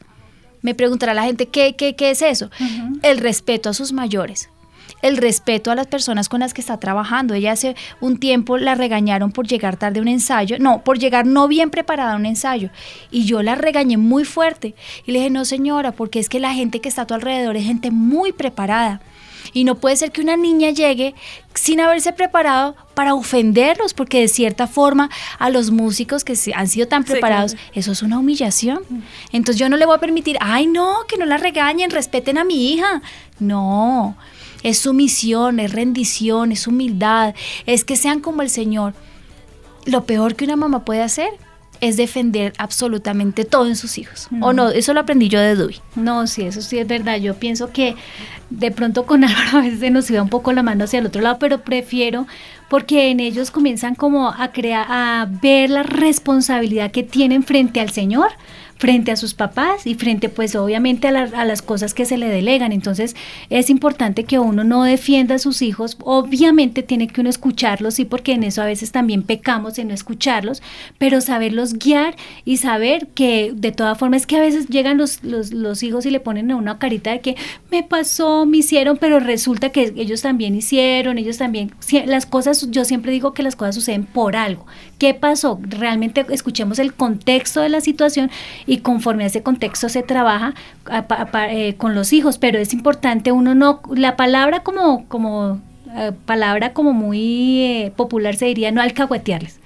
[0.65, 2.49] Me preguntará la gente, ¿qué, qué, qué es eso?
[3.03, 4.49] El respeto a sus mayores.
[5.03, 7.35] El respeto a las personas con las que está trabajando.
[7.35, 10.57] Ella hace un tiempo la regañaron por llegar tarde a un ensayo.
[10.57, 12.71] No, por llegar no bien preparada a un ensayo.
[13.11, 14.73] Y yo la regañé muy fuerte.
[15.05, 17.55] Y le dije, no señora, porque es que la gente que está a tu alrededor
[17.57, 19.01] es gente muy preparada.
[19.53, 21.15] Y no puede ser que una niña llegue
[21.53, 26.87] sin haberse preparado para ofenderlos, porque de cierta forma a los músicos que han sido
[26.87, 27.69] tan Sí, preparados, claro.
[27.73, 28.79] eso es una humillación.
[29.31, 32.43] Entonces yo no le voy a permitir, ay no, que no la regañen, respeten a
[32.43, 33.01] mi hija.
[33.39, 34.17] No,
[34.63, 38.93] es sumisión, es rendición, es humildad, es que sean como el Señor.
[39.85, 41.29] Lo peor que una mamá puede hacer
[41.81, 44.27] es defender absolutamente todo en sus hijos.
[44.41, 45.81] O no, eso lo aprendí yo de Dewey.
[45.95, 47.17] No, sí, eso sí es verdad.
[47.17, 47.95] Yo pienso que
[48.49, 51.21] de pronto con Álvaro a veces nos iba un poco la mano hacia el otro
[51.21, 52.27] lado, pero prefiero
[52.69, 57.91] porque en ellos comienzan como a crear, a ver la responsabilidad que tienen frente al
[57.91, 58.29] Señor,
[58.77, 62.27] frente a sus papás y frente pues obviamente a, la- las cosas que se le
[62.27, 62.73] delegan.
[62.73, 63.15] Entonces
[63.49, 68.03] es importante que uno no defienda a sus hijos, obviamente tiene que uno escucharlos, sí,
[68.03, 70.61] porque en eso a veces también pecamos en no escucharlos,
[70.97, 75.23] pero saberlos guiar y saber que de todas formas es que a veces llegan los,
[75.23, 77.35] los, los hijos y le ponen a una carita de que
[77.71, 81.71] me pasó, me hicieron, pero resulta que ellos también hicieron, ellos también,
[82.05, 84.65] las cosas, yo siempre digo que las cosas suceden por algo.
[84.97, 85.59] ¿Qué pasó?
[85.61, 88.31] Realmente escuchemos el contexto de la situación
[88.65, 90.53] y conforme a ese contexto se trabaja
[91.49, 95.61] eh, con los hijos, pero es importante uno no, la palabra como, como
[95.95, 99.59] eh, palabra como muy eh, popular se diría no alcahuetearles.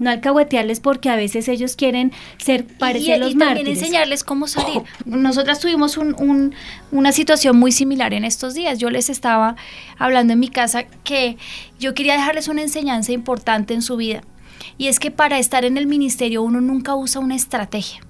[0.00, 3.78] No alcahuetearles porque a veces ellos quieren ser parecer y, los y también mártires.
[3.78, 4.82] enseñarles cómo salir.
[5.04, 6.54] Nosotras tuvimos un- un-
[6.90, 8.78] una situación muy similar en estos días.
[8.80, 9.54] Yo les estaba
[9.98, 11.36] hablando en mi casa que
[11.78, 14.22] yo quería dejarles una enseñanza importante en su vida.
[14.78, 18.00] Y es que para estar en el ministerio uno nunca usa una estrategia.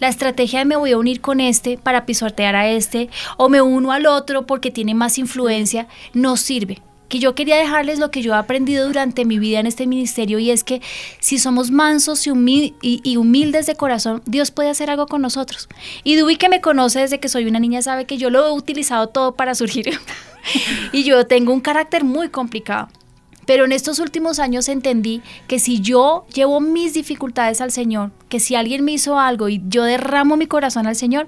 [0.00, 3.08] La estrategia de me voy a unir con este para pisotear a este
[3.38, 6.82] o me uno al otro porque tiene más influencia no sirve.
[7.12, 10.38] Que yo quería dejarles lo que yo he aprendido durante mi vida en este ministerio
[10.38, 10.80] y es que
[11.20, 15.20] si somos mansos y, humi- y- y humildes de corazón, Dios puede hacer algo con
[15.20, 15.68] nosotros.
[16.04, 18.50] Y Dewey que me conoce desde que soy una niña sabe que yo lo he
[18.52, 19.90] utilizado todo para surgir.
[20.92, 22.88] y yo tengo un carácter muy complicado.
[23.44, 28.40] Pero en estos últimos años entendí que si yo llevo mis dificultades al Señor, que
[28.40, 31.26] si alguien me hizo algo y yo derramo mi corazón al Señor,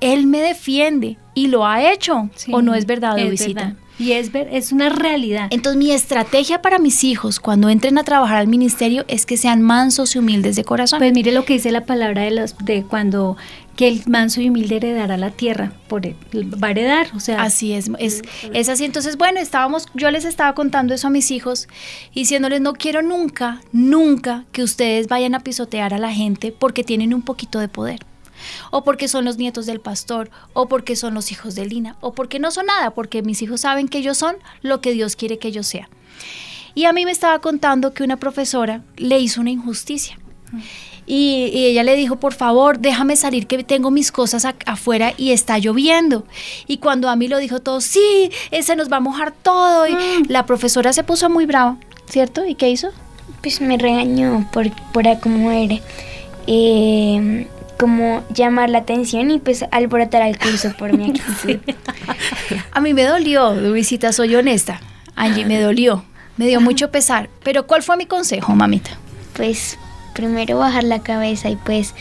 [0.00, 2.30] Él me defiende y lo ha hecho.
[2.36, 3.76] Sí, ¿O no es verdad, Luisita?
[4.00, 5.48] Y es, ver- es una realidad.
[5.50, 9.60] Entonces mi estrategia para mis hijos cuando entren a trabajar al ministerio es que sean
[9.62, 10.98] mansos y humildes de corazón.
[10.98, 13.36] Pues mire lo que dice la palabra de los de cuando
[13.76, 16.16] que el manso y humilde heredará la tierra, por el-
[16.62, 18.20] va a heredar, o sea, Así es, es,
[18.52, 18.84] es así.
[18.84, 21.66] Entonces, bueno, estábamos, yo les estaba contando eso a mis hijos,
[22.14, 27.14] diciéndoles, no quiero nunca, nunca que ustedes vayan a pisotear a la gente porque tienen
[27.14, 28.00] un poquito de poder.
[28.70, 32.12] O porque son los nietos del pastor, o porque son los hijos de Lina, o
[32.12, 35.38] porque no son nada, porque mis hijos saben que ellos son lo que Dios quiere
[35.38, 35.88] que ellos sean.
[36.74, 40.18] Y a mí me estaba contando que una profesora le hizo una injusticia.
[41.06, 45.32] Y, y ella le dijo, por favor, déjame salir que tengo mis cosas afuera y
[45.32, 46.24] está lloviendo.
[46.68, 48.30] Y cuando a mí lo dijo todo, sí,
[48.62, 49.88] se nos va a mojar todo.
[49.88, 49.96] Y
[50.28, 52.44] la profesora se puso muy brava, ¿cierto?
[52.46, 52.90] ¿Y qué hizo?
[53.42, 55.76] Pues me regañó por, por a cómo era.
[56.46, 57.48] eh,
[57.80, 61.58] como llamar la atención y pues alborotar al curso por mi actitud.
[62.72, 64.80] A mí me dolió, Luisita, soy honesta.
[65.16, 66.04] Angie, me dolió.
[66.36, 67.28] Me dio mucho pesar.
[67.42, 68.90] Pero ¿cuál fue mi consejo, mamita?
[69.34, 69.78] Pues
[70.14, 71.94] primero bajar la cabeza y pues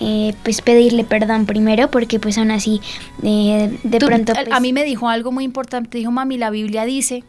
[0.00, 2.80] eh, pues pedirle perdón primero porque pues aún así
[3.22, 5.98] eh, de Tú- pronto a- pues, a mí me dijo algo muy importante.
[5.98, 7.24] Dijo, mami, la Biblia dice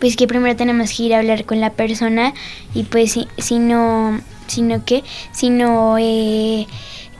[0.00, 2.34] pues que primero tenemos que ir a hablar con la persona
[2.74, 6.66] y pues si, si no si no que si no eh,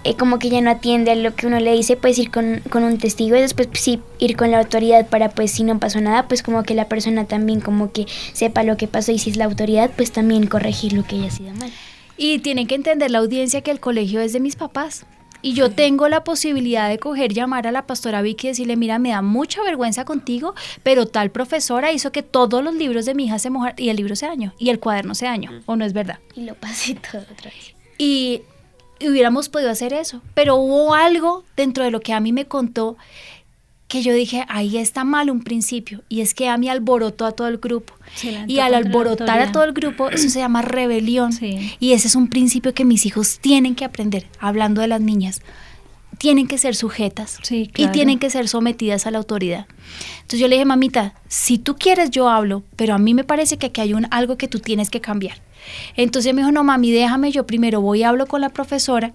[0.05, 2.61] eh, como que ya no atiende a lo que uno le dice pues ir con,
[2.71, 5.79] con un testigo y después pues, sí ir con la autoridad para pues si no
[5.79, 9.19] pasó nada pues como que la persona también como que sepa lo que pasó y
[9.19, 11.73] si es la autoridad pues también corregir lo que haya sido mal
[12.17, 15.05] Y tienen que entender la audiencia que el colegio es de mis papás.
[15.43, 18.99] Y yo tengo la posibilidad de coger, llamar a la pastora Vicky y decirle, mira,
[18.99, 23.27] me da mucha vergüenza contigo, pero tal profesora hizo que todos los libros de mi
[23.27, 25.85] hija se mojaran y el libro se dañó y el cuaderno se dañó, ¿o no
[25.85, 26.19] es verdad?
[26.35, 28.41] y lo pasé todo otra vez Y
[29.01, 32.97] hubiéramos podido hacer eso, pero hubo algo dentro de lo que a mí me contó
[33.89, 37.33] que yo dije, ahí está mal un principio, y es que a mí alborotó a
[37.33, 37.95] todo el grupo.
[38.49, 41.33] Y al alborotar a todo el grupo, eso se llama rebelión.
[41.33, 41.77] Sí.
[41.79, 45.43] Y ese es un principio que mis hijos tienen que aprender, hablando de las niñas.
[46.19, 49.67] Tienen que ser sujetas Sí, y tienen que ser sometidas a la autoridad.
[50.17, 53.59] Entonces yo le dije, mamita, si tú quieres yo hablo, pero a mí me parece
[53.59, 55.39] que aquí hay un, algo que tú tienes que cambiar.
[55.97, 59.13] Entonces me dijo, no mami, déjame, yo primero voy y hablo con la profesora.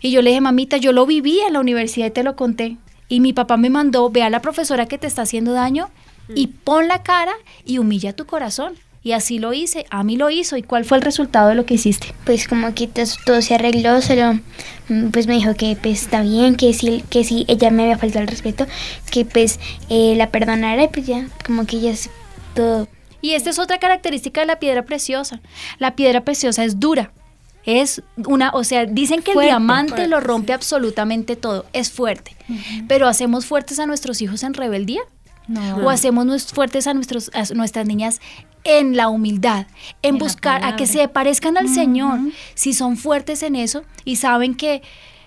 [0.00, 2.76] Y yo le dije, mamita, yo lo viví en la universidad y te lo conté.
[3.08, 5.90] Y mi papá me mandó, ve a la profesora que te está haciendo daño
[6.34, 7.32] y pon la cara
[7.64, 8.74] y humilla tu corazón.
[9.02, 10.56] Y así lo hice, a mí lo hizo.
[10.56, 12.14] ¿Y cuál fue el resultado de lo que hiciste?
[12.24, 14.40] Pues como que todo se arregló, solo
[14.88, 17.98] mm, pues me dijo que pues está bien, que si, que si ella me había
[17.98, 18.66] faltado el respeto,
[19.10, 22.08] que pues eh, la perdonara y pues ya, como que ya es
[22.54, 22.88] todo.
[23.24, 25.40] Y esta es otra característica de la piedra preciosa.
[25.78, 27.10] La piedra preciosa es dura.
[27.64, 29.48] Es una, o sea, dicen que Fuerte.
[29.48, 31.64] el diamante Fuerte, lo rompe absolutamente todo.
[31.72, 32.36] Es fuerte.
[32.86, 35.00] Pero hacemos fuertes a nuestros hijos en rebeldía.
[35.48, 35.76] No.
[35.78, 38.20] O hacemos fuertes a, nuestros, a nuestras niñas
[38.62, 39.68] en la humildad,
[40.02, 42.18] en, buscar a que se parezcan al Señor.
[42.54, 44.82] Si son fuertes en eso y saben que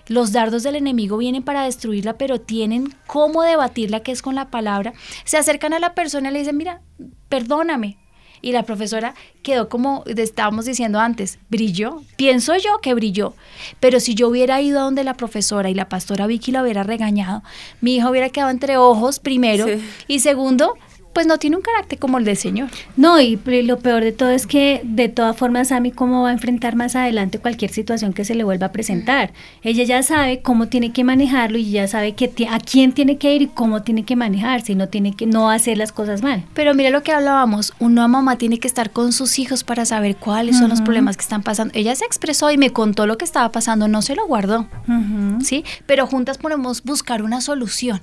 [0.08, 4.50] los dardos del enemigo vienen para destruirla, pero tienen cómo debatirla, que es con la
[4.50, 4.92] palabra,
[5.24, 6.80] se acercan a la persona y le dicen, mira,
[7.28, 7.96] perdóname.
[8.40, 12.02] Y la profesora quedó como estábamos diciendo antes, brilló.
[12.16, 13.34] Pienso yo que brilló.
[13.80, 16.84] Pero si yo hubiera ido a donde la profesora y la pastora Vicky la hubiera
[16.84, 17.42] regañado,
[17.80, 19.82] mi hija hubiera quedado entre ojos primero Sí.
[20.06, 20.74] y segundo,
[21.18, 22.68] pues no tiene un carácter como el del Señor.
[22.96, 26.32] No, y lo peor de todo es que de todas formas Sammy cómo va a
[26.32, 29.32] enfrentar más adelante cualquier situación que se le vuelva a presentar.
[29.64, 33.34] Ella ya sabe cómo tiene que manejarlo y ya sabe que a quién tiene que
[33.34, 36.44] ir y cómo tiene que manejarse y no tiene que no hacer las cosas mal.
[36.54, 40.14] Pero mira lo que hablábamos, una mamá tiene que estar con sus hijos para saber
[40.14, 41.74] cuáles son los problemas que están pasando.
[41.74, 44.68] Ella se expresó y me contó lo que estaba pasando, no se lo guardó.
[45.42, 45.64] ¿sí?
[45.84, 48.02] Pero juntas podemos buscar una solución.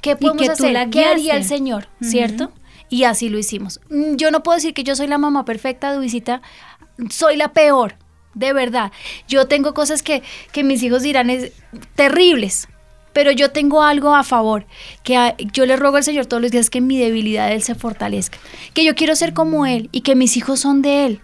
[0.00, 0.72] ¿Qué podemos que tú hacer?
[0.72, 1.88] la ¿Qué haría el Señor?
[2.00, 2.52] ¿Cierto?
[2.88, 3.80] Y así lo hicimos.
[3.90, 6.40] Mm, Yo no puedo decir que yo soy la mamá perfecta, Duisita.
[7.10, 7.96] Soy la peor,
[8.34, 8.92] de verdad.
[9.28, 11.52] Yo tengo cosas que, que mis hijos dirán es
[11.94, 12.68] terribles.
[13.12, 14.66] Pero yo tengo algo a favor,
[15.02, 17.74] que a- yo le ruego al Señor todos los días que mi debilidad Él se
[17.74, 18.36] fortalezca,
[18.74, 21.20] que yo quiero ser como Él y que mis hijos son de Él,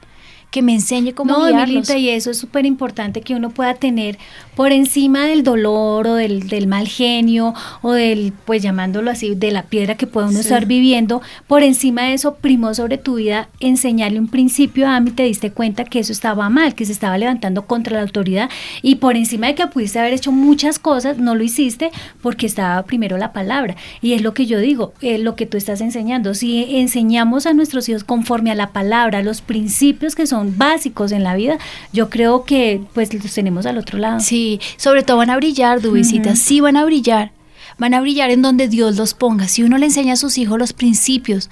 [0.50, 1.90] que me enseñe cómo No, guiarlos.
[1.90, 4.18] Y eso es súper importante que uno pueda tener
[4.54, 9.50] por encima del dolor o del, del mal genio o del, pues llamándolo así, de
[9.50, 13.48] la piedra que puede uno estar viviendo, por encima de eso primó sobre tu vida
[13.60, 17.18] enseñarle un principio a mí, te diste cuenta que eso estaba mal, que se estaba
[17.18, 18.50] levantando contra la autoridad
[18.82, 22.82] y por encima de que pudiste haber hecho muchas cosas, no lo hiciste porque estaba
[22.82, 23.76] primero la palabra.
[24.00, 26.34] Y es lo que yo digo, es lo que tú estás enseñando.
[26.34, 31.12] Si enseñamos a nuestros hijos conforme a la palabra, a los principios que son básicos
[31.12, 31.58] en la vida,
[31.92, 34.20] yo creo que pues los tenemos al otro lado.
[34.20, 34.41] Sí,
[34.76, 36.36] sobre todo van a brillar, Dubicita, Ujú.
[36.38, 37.32] sí van a brillar.
[37.78, 39.48] Van a brillar en donde Dios los ponga.
[39.48, 41.50] Si uno le enseña a sus hijos los principios,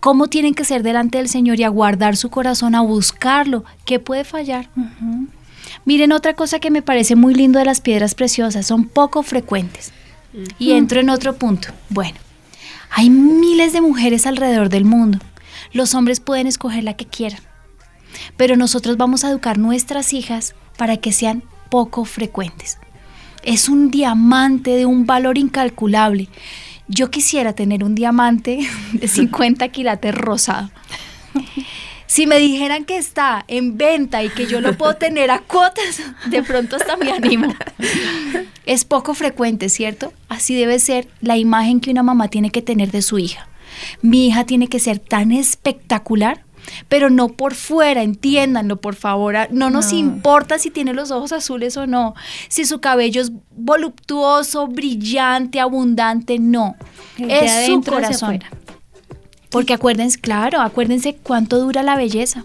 [0.00, 3.98] cómo tienen que ser delante del Señor y a guardar su corazón, a buscarlo, ¿qué
[4.00, 4.70] puede fallar?
[5.84, 9.92] Miren otra cosa que me parece muy lindo de las piedras preciosas, son poco frecuentes.
[10.58, 11.68] Y entro en otro punto.
[11.88, 12.16] Bueno,
[12.90, 15.18] hay miles de mujeres alrededor del mundo.
[15.72, 17.40] Los hombres pueden escoger la que quieran.
[18.36, 22.78] Pero nosotros vamos a educar nuestras hijas para que sean poco frecuentes.
[23.42, 26.28] Es un diamante de un valor incalculable.
[26.88, 28.60] Yo quisiera tener un diamante
[28.92, 30.70] de 50 quilates rosado.
[32.06, 36.02] Si me dijeran que está en venta y que yo lo puedo tener a cuotas,
[36.26, 37.54] de pronto hasta me animo.
[38.66, 40.12] Es poco frecuente, ¿cierto?
[40.28, 43.48] Así debe ser la imagen que una mamá tiene que tener de su hija.
[44.02, 46.42] Mi hija tiene que ser tan espectacular,
[46.88, 49.36] pero no por fuera, entiéndanlo, por favor.
[49.36, 49.98] Ah, No nos No.
[49.98, 52.14] importa si tiene los ojos azules o no,
[52.48, 56.76] si su cabello es voluptuoso, brillante, abundante, no.
[57.18, 58.40] Es su corazón.
[59.50, 62.44] Porque acuérdense, claro, acuérdense cuánto dura la belleza.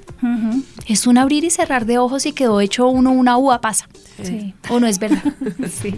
[0.88, 3.88] Es un abrir y cerrar de ojos y quedó hecho uno una uva pasa.
[4.24, 4.54] Sí.
[4.70, 5.22] ¿O no es verdad?
[5.82, 5.96] Sí.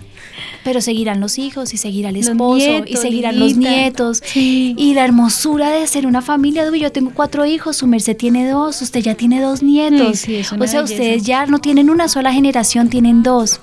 [0.64, 4.22] Pero seguirán los hijos y seguirá el esposo y seguirán los nietos.
[4.24, 4.76] Sí.
[4.78, 6.70] Y la hermosura de ser una familia.
[6.76, 10.20] Yo tengo cuatro hijos, su merced tiene dos, usted ya tiene dos nietos.
[10.20, 10.84] Sí, sí, o sea, belleza.
[10.84, 13.62] ustedes ya no tienen una sola generación, tienen dos.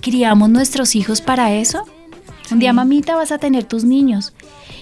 [0.00, 1.84] ¿Criamos nuestros hijos para eso?
[2.50, 4.32] Un día, mamita, vas a tener tus niños.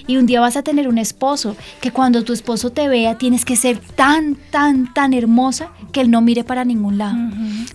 [0.07, 3.45] Y un día vas a tener un esposo que cuando tu esposo te vea tienes
[3.45, 7.17] que ser tan, tan, tan hermosa que él no mire para ningún lado.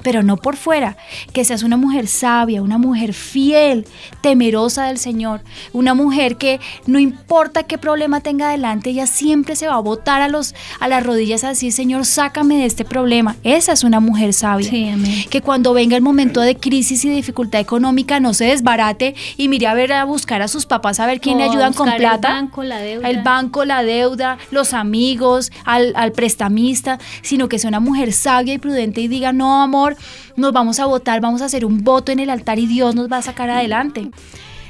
[0.04, 0.98] Pero no por fuera,
[1.34, 3.86] que seas una mujer sabia, una mujer fiel,
[4.22, 5.42] temerosa del Señor,
[5.74, 10.22] una mujer que no importa qué problema tenga adelante, ella siempre se va a botar
[10.22, 13.36] a, los, a las rodillas a decir, Señor, sácame de este problema.
[13.44, 17.16] Esa es una mujer sabia Sí, que cuando venga el momento de crisis y de
[17.16, 21.06] dificultad económica no se desbarate y mire a ver a buscar a sus papás a
[21.06, 22.38] ver quién le ayudan con buscar plata.
[22.38, 23.10] El banco, la deuda.
[23.10, 28.54] El banco, la deuda, los amigos, al, al prestamista, sino que sea una mujer sabia
[28.54, 29.96] y prudente y diga, no, amor,
[30.36, 33.12] nos vamos a votar, vamos a hacer un voto en el altar y Dios nos
[33.12, 34.12] va a sacar adelante.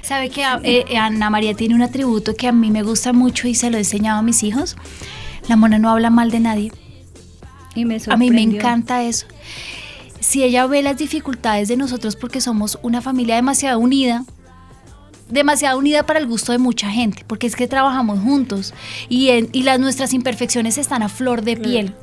[0.01, 3.47] ¿Sabe que eh, eh, Ana María tiene un atributo que a mí me gusta mucho
[3.47, 4.75] y se lo he enseñado a mis hijos?
[5.47, 6.71] La mona no habla mal de nadie.
[7.75, 9.27] Y me A mí me encanta eso.
[10.19, 14.25] Si ella ve las dificultades de nosotros porque somos una familia demasiado unida,
[15.29, 18.73] demasiado unida para el gusto de mucha gente, porque es que trabajamos juntos
[19.09, 21.93] y, en- y las nuestras imperfecciones están a flor de piel.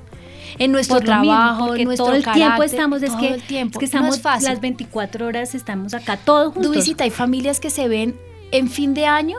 [0.58, 3.78] En nuestro trabajo, en nuestro todo el tiempo estamos, es todo que, el tiempo.
[3.78, 4.48] es que No estamos es fácil.
[4.48, 6.72] las 24 horas estamos acá todos juntos.
[6.72, 8.16] Duisita, hay familias que se ven
[8.52, 9.36] en fin de año,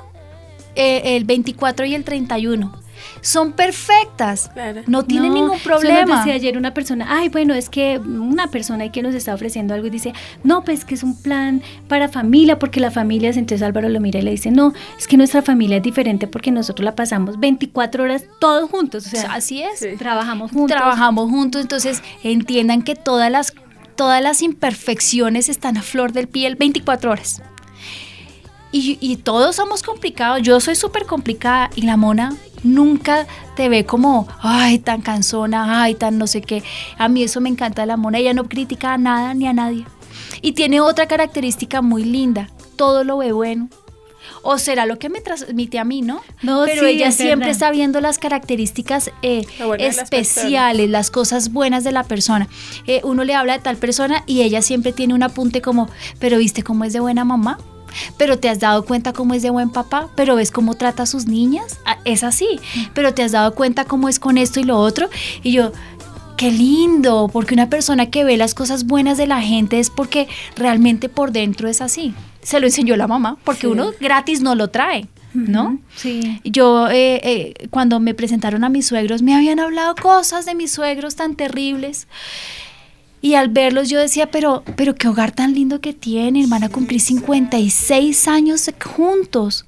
[0.75, 2.71] eh, el 24 y el 31.
[3.21, 4.49] Son perfectas.
[4.53, 4.81] Claro.
[4.87, 6.17] No tienen No, ningún problema.
[6.17, 9.87] decía ayer una persona, ay, bueno, es que una persona que nos está ofreciendo algo
[9.87, 13.65] y dice, no, pues que es un plan para familia, porque la familia es, entonces
[13.65, 16.83] Álvaro lo mira y le dice, no, es que nuestra familia es diferente porque nosotros
[16.85, 19.79] la pasamos 24 horas todos juntos, o sea, Así es.
[19.79, 19.89] Sí.
[19.97, 20.75] trabajamos juntos.
[20.75, 23.53] Trabajamos juntos, entonces entiendan que todas las,
[23.95, 27.41] todas las imperfecciones están a flor del piel 24 horas.
[28.71, 30.41] Y, y todos somos complicados.
[30.41, 35.95] Yo soy súper complicada y la mona nunca te ve como, ay, tan cansona, ay,
[35.95, 36.63] tan no sé qué.
[36.97, 38.17] A mí eso me encanta de la mona.
[38.17, 39.85] Ella no critica a nada ni a nadie.
[40.41, 42.49] Y tiene otra característica muy linda.
[42.75, 43.69] Todo lo ve bueno.
[44.43, 46.21] O será lo que me transmite a mí, ¿no?
[46.41, 47.51] No, Pero sí, ella es siempre verdad.
[47.51, 52.47] está viendo las características eh, bueno las especiales, las cosas buenas de la persona.
[52.87, 55.89] Eh, uno le habla de tal persona y ella siempre tiene un apunte como,
[56.19, 57.57] pero viste cómo es de buena mamá,
[58.17, 61.05] pero te has dado cuenta cómo es de buen papá, pero ves cómo trata a
[61.05, 61.79] sus niñas.
[61.85, 62.59] Ah, es así,
[62.93, 65.09] pero te has dado cuenta cómo es con esto y lo otro.
[65.43, 65.71] Y yo,
[66.37, 70.27] Qué lindo, porque una persona que ve las cosas buenas de la gente es porque
[70.55, 72.13] realmente por dentro es así.
[72.43, 73.65] Se lo enseñó la mamá, porque Sí.
[73.65, 75.79] uno gratis no lo trae, ¿no?
[75.95, 76.39] Sí.
[76.43, 80.71] Yo, eh, eh, cuando me presentaron a mis suegros, me habían hablado cosas de mis
[80.71, 82.07] suegros tan terribles.
[83.21, 86.69] Y al verlos yo decía, pero, pero qué hogar tan lindo que tienen, van a
[86.69, 89.65] cumplir 56 años juntos.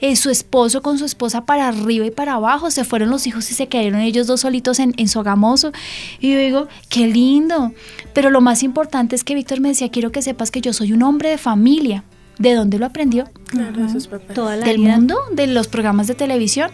[0.00, 3.50] Eh, su esposo con su esposa para arriba y para abajo, se fueron los hijos
[3.50, 5.72] y se quedaron ellos dos solitos en, en Sogamoso.
[6.20, 7.72] Y yo digo, qué lindo.
[8.14, 10.92] Pero lo más importante es que Víctor me decía, quiero que sepas que yo soy
[10.92, 12.04] un hombre de familia.
[12.38, 13.30] ¿De dónde lo aprendió?
[13.46, 14.34] Claro, de sus papás.
[14.34, 14.96] Toda la del vida.
[14.96, 16.70] mundo, de los programas de televisión,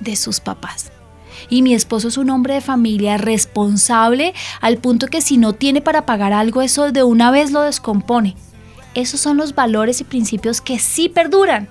[0.00, 0.92] de sus papás.
[1.48, 5.80] Y mi esposo es un hombre de familia responsable al punto que si no tiene
[5.80, 8.36] para pagar algo, eso de una vez lo descompone.
[8.96, 11.68] Esos son los valores y principios que sí perduran.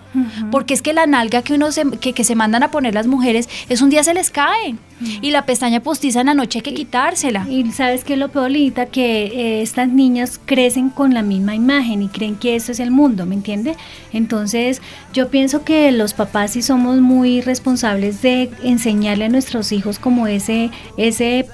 [0.52, 3.08] Porque es que la nalga que, uno se, que, que se mandan a poner las
[3.08, 4.76] mujeres, es un día se les cae.
[5.22, 7.46] Y la pestaña postiza en la noche hay que quitársela.
[7.50, 12.02] Y sabes que lo peor, Lita, que eh, estas niñas crecen con la misma imagen
[12.02, 13.76] y creen que eso es el mundo, ¿me entiende?
[14.14, 14.82] Entonces,
[15.14, 20.28] yo pienso que los papás sí somos muy responsables de enseñarle a nuestros hijos como
[20.28, 21.46] ese, ese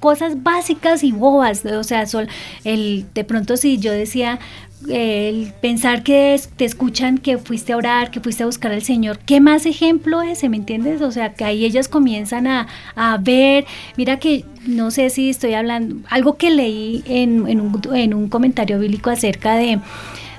[0.00, 2.28] cosas básicas y bobas, o sea, sol,
[2.64, 4.40] el, de pronto si yo decía
[4.88, 9.18] el pensar que te escuchan que fuiste a orar, que fuiste a buscar al Señor,
[9.18, 11.02] ¿qué más ejemplo ese, me entiendes?
[11.02, 13.64] O sea, que ahí ellas comienzan a, a ver,
[13.96, 18.28] mira que no sé si estoy hablando, algo que leí en, en un, en un
[18.28, 19.78] comentario bíblico acerca de,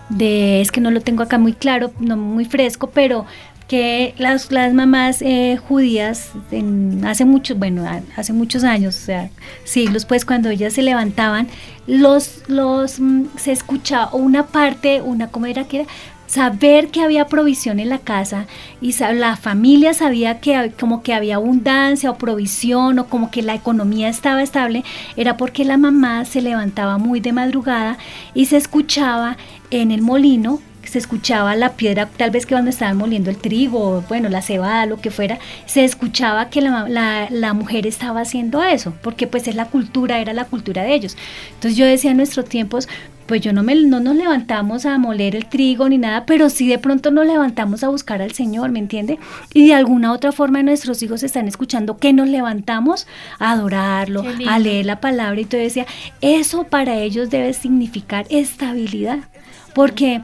[0.10, 3.26] de, es que no lo tengo acá muy claro, no muy fresco, pero
[3.74, 7.84] que las, las mamás eh, judías en, hace muchos, bueno,
[8.16, 9.32] hace muchos años, o sea,
[9.64, 11.48] siglos, pues cuando ellas se levantaban,
[11.88, 15.90] los, los, mm, se escuchaba una parte, una, ¿cómo era que era?
[16.28, 18.46] Saber que había provisión en la casa
[18.80, 23.56] y la familia sabía que como que había abundancia o provisión o como que la
[23.56, 24.84] economía estaba estable,
[25.18, 27.98] era porque la mamá se levantaba muy de madrugada
[28.36, 29.36] y se escuchaba
[29.72, 30.60] en el molino
[30.94, 34.86] se escuchaba la piedra, tal vez que cuando estaban moliendo el trigo, bueno, la cebada,
[34.86, 39.48] lo que fuera, se escuchaba que la, la- la mujer estaba haciendo eso, porque pues
[39.48, 41.18] es la cultura, era la cultura de ellos.
[41.56, 42.88] Entonces yo decía en nuestros tiempos,
[43.26, 46.68] pues yo no, me, no nos levantamos a moler el trigo ni nada, pero sí
[46.68, 49.18] de pronto nos levantamos a buscar al Señor, ¿me entiende?
[49.54, 53.08] Y de alguna otra forma nuestros hijos están escuchando que nos levantamos
[53.40, 55.86] a adorarlo, a leer la palabra y todo decía,
[56.22, 59.20] eso para ellos debe significar estabilidad,
[59.74, 60.22] porque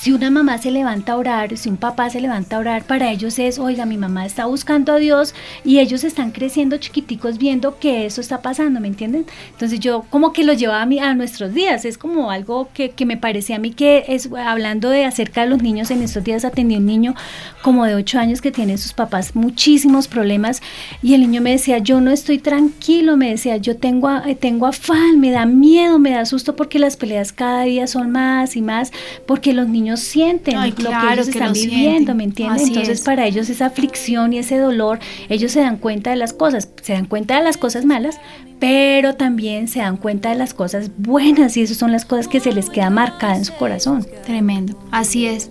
[0.00, 3.10] si una mamá se levanta a orar, si un papá se levanta a orar, para
[3.12, 7.78] ellos es, oiga, mi mamá está buscando a Dios y ellos están creciendo chiquiticos viendo
[7.78, 9.26] que eso está pasando, ¿me entienden?
[9.52, 12.92] Entonces yo como que lo llevaba a, mí, a nuestros días, es como algo que,
[12.92, 16.24] que me parecía a mí que es, hablando de acerca de los niños, en estos
[16.24, 17.14] días atendí a un niño
[17.60, 20.62] como de 8 años que tiene sus papás muchísimos problemas
[21.02, 24.08] y el niño me decía, yo no estoy tranquilo, me decía, yo tengo,
[24.40, 28.56] tengo afán, me da miedo, me da susto porque las peleas cada día son más
[28.56, 28.92] y más,
[29.26, 32.16] porque los niños niños sienten Ay, lo que claro ellos que están viviendo, sienten.
[32.16, 32.68] ¿me entiendes?
[32.68, 33.04] Entonces es.
[33.04, 36.92] para ellos esa aflicción y ese dolor, ellos se dan cuenta de las cosas, se
[36.92, 38.18] dan cuenta de las cosas malas,
[38.58, 42.40] pero también se dan cuenta de las cosas buenas y esas son las cosas que
[42.40, 44.06] se les queda marcada en su corazón.
[44.24, 45.50] Tremendo, así es.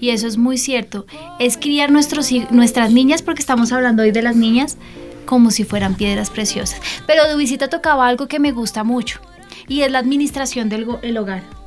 [0.00, 1.06] Y eso es muy cierto.
[1.40, 4.76] Es criar nuestros, nuestras niñas, porque estamos hablando hoy de las niñas,
[5.24, 6.80] como si fueran piedras preciosas.
[7.06, 9.20] Pero Dubicita tocaba algo que me gusta mucho,
[9.66, 11.57] y es la administración del el hogar.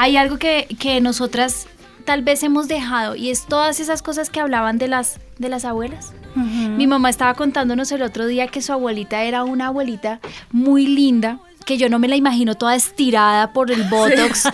[0.00, 1.66] Hay algo que, que nosotras
[2.06, 5.66] tal vez hemos dejado, y es todas esas cosas que hablaban de las, de las
[5.66, 6.14] abuelas.
[6.34, 10.20] Mi mamá estaba contándonos el otro día que su abuelita era una abuelita
[10.52, 14.48] muy linda, que yo no me la imagino toda estirada por el botox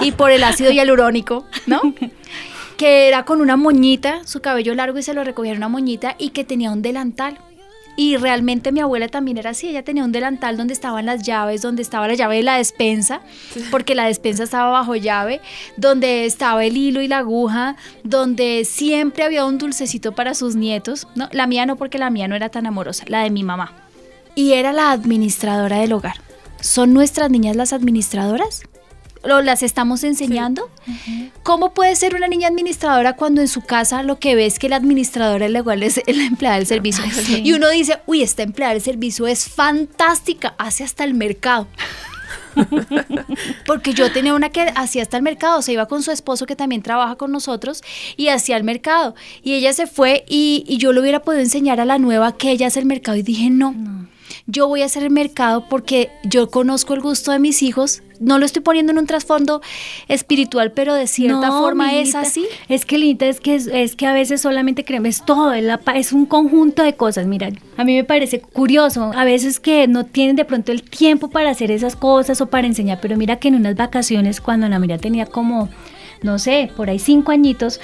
[0.00, 1.80] y por el ácido hialurónico, ¿no?
[2.76, 6.14] Que era con una moñita, su cabello largo y se lo recogía en una moñita
[6.18, 7.38] y que tenía un delantal.
[7.96, 11.62] Y realmente mi abuela también era así, ella tenía un delantal donde estaban las llaves,
[11.62, 13.20] donde estaba la llave de la despensa,
[13.70, 15.40] porque la despensa estaba bajo llave,
[15.76, 21.06] donde estaba el hilo y la aguja, donde siempre había un dulcecito para sus nietos,
[21.14, 21.28] ¿no?
[21.30, 23.72] La mía no, porque la mía no era tan amorosa, la de mi mamá.
[24.34, 26.16] Y era la administradora del hogar.
[26.60, 28.62] ¿Son nuestras niñas las administradoras?
[29.24, 30.70] ¿O las estamos enseñando?
[31.42, 34.68] ¿Cómo puede ser una niña administradora cuando en su casa lo que ve es que
[34.68, 37.04] la administradora es igual es la empleada del servicio?
[37.42, 41.66] Y uno dice, uy, esta empleada del servicio es fantástica, hace hasta el mercado.
[43.66, 46.56] Porque yo tenía una que hacía hasta el mercado, se iba con su esposo que
[46.56, 47.82] también trabaja con nosotros
[48.16, 49.14] y hacía el mercado.
[49.42, 52.50] Y ella se fue y, y yo le hubiera podido enseñar a la nueva que
[52.50, 53.74] ella hace el mercado y dije, no,
[54.46, 58.02] yo voy a hacer el mercado porque yo conozco el gusto de mis hijos.
[58.20, 59.60] No lo estoy poniendo en un trasfondo
[60.08, 62.46] espiritual, pero de cierta No, forma es así.
[62.68, 65.78] Es que Lita, es que es, que a veces solamente creemos es todo, es, la
[65.78, 67.26] pa- es un conjunto de cosas.
[67.26, 71.28] Mira, a mí me parece curioso, a veces que no tienen de pronto el tiempo
[71.28, 74.78] para hacer esas cosas o para enseñar, pero mira que en unas vacaciones cuando Ana
[74.78, 75.68] María tenía como,
[76.22, 77.80] no sé, por ahí cinco añitos,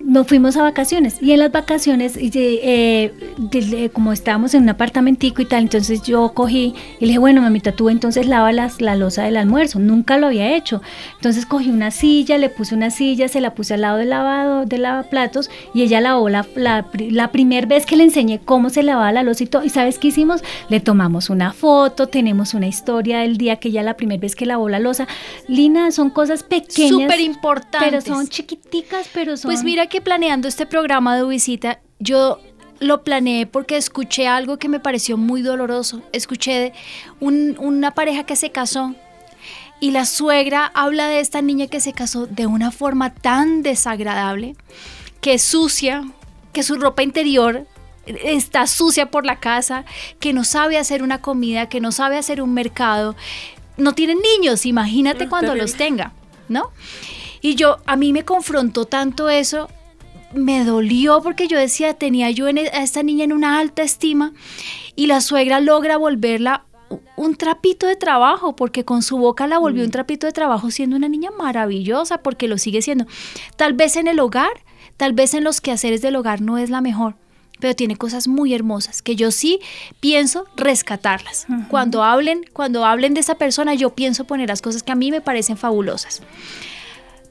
[0.00, 5.44] nos fuimos a vacaciones y en las vacaciones, eh, como estábamos en un apartamentico y
[5.46, 9.24] tal, entonces yo cogí y le dije, bueno, mamita, tú entonces lava las, la losa
[9.24, 9.78] del almuerzo.
[9.78, 10.80] Nunca lo había hecho.
[11.16, 14.66] Entonces cogí una silla, le puse una silla, se la puse al lado del lavado,
[14.66, 18.82] del lavaplatos y ella lavó la, la, la primera vez que le enseñé cómo se
[18.82, 19.64] lavaba la losa y todo.
[19.64, 20.42] ¿Y sabes qué hicimos?
[20.68, 24.46] Le tomamos una foto, tenemos una historia del día que ella la primera vez que
[24.46, 25.08] lavó la losa.
[25.48, 26.90] Lina, son cosas pequeñas.
[26.90, 28.04] Súper importantes.
[28.04, 29.50] Pero son chiquiticas, pero son...
[29.50, 32.40] Pues mira que planeando este programa de visita, yo
[32.80, 36.02] lo planeé porque escuché algo que me pareció muy doloroso.
[36.12, 36.72] Escuché de
[37.20, 38.94] un- una pareja que se casó
[39.80, 44.54] y la suegra habla de esta niña que se casó de una forma tan desagradable,
[45.20, 46.04] que es sucia,
[46.52, 47.66] que su ropa interior
[48.06, 49.84] está sucia por la casa,
[50.20, 53.16] que no sabe hacer una comida, que no sabe hacer un mercado.
[53.76, 56.12] No tienen niños, imagínate Ah, cuando los tenga,
[56.48, 56.70] ¿no?
[57.40, 59.68] Y yo, a mí me confrontó tanto eso,
[60.34, 63.82] me dolió porque yo decía, tenía yo en- e, a esta niña en una alta
[63.82, 64.32] estima
[64.96, 66.64] y la suegra logra volverla
[67.16, 70.96] un trapito de trabajo, porque con su boca la volvió un trapito de trabajo siendo
[70.96, 73.06] una niña maravillosa, porque lo sigue siendo.
[73.56, 74.50] Tal vez en el hogar,
[74.96, 77.14] tal vez en los quehaceres del hogar no es la mejor,
[77.60, 79.60] pero tiene cosas muy hermosas que yo sí
[80.00, 81.46] pienso rescatarlas.
[81.68, 85.10] Cuando hablen, cuando hablen de esa persona, yo pienso poner las cosas que a mí
[85.10, 86.22] me parecen fabulosas.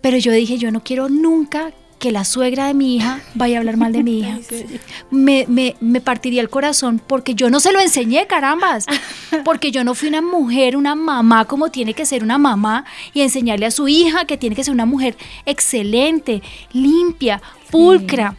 [0.01, 3.59] Pero yo dije, yo no quiero nunca que la suegra de mi hija vaya a
[3.59, 4.37] hablar mal de mi hija.
[5.11, 8.85] Me, me- me partiría el corazón porque yo no se lo enseñé, carambas.
[9.43, 13.21] Porque yo no fui una mujer, una mamá como tiene que ser una mamá y
[13.21, 16.41] enseñarle a su hija que tiene que ser una mujer excelente,
[16.71, 17.41] limpia,
[17.71, 18.35] pulcra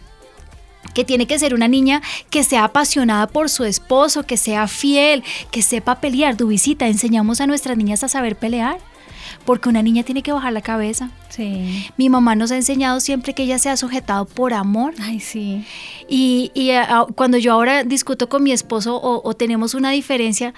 [0.95, 2.01] que tiene que ser una niña
[2.31, 6.37] que sea apasionada por su esposo, que sea fiel, que sepa pelear.
[6.37, 8.79] Dubicita, enseñamos a nuestras niñas a saber pelear,
[9.45, 11.11] porque una niña tiene que bajar la cabeza.
[11.29, 11.87] Sí.
[11.97, 14.95] Mi mamá nos ha enseñado siempre que ella se ha sujetado por amor.
[15.01, 15.65] Ay, sí.
[16.09, 20.55] Y, y, ah, cuando yo ahora discuto con mi esposo o, o tenemos una diferencia,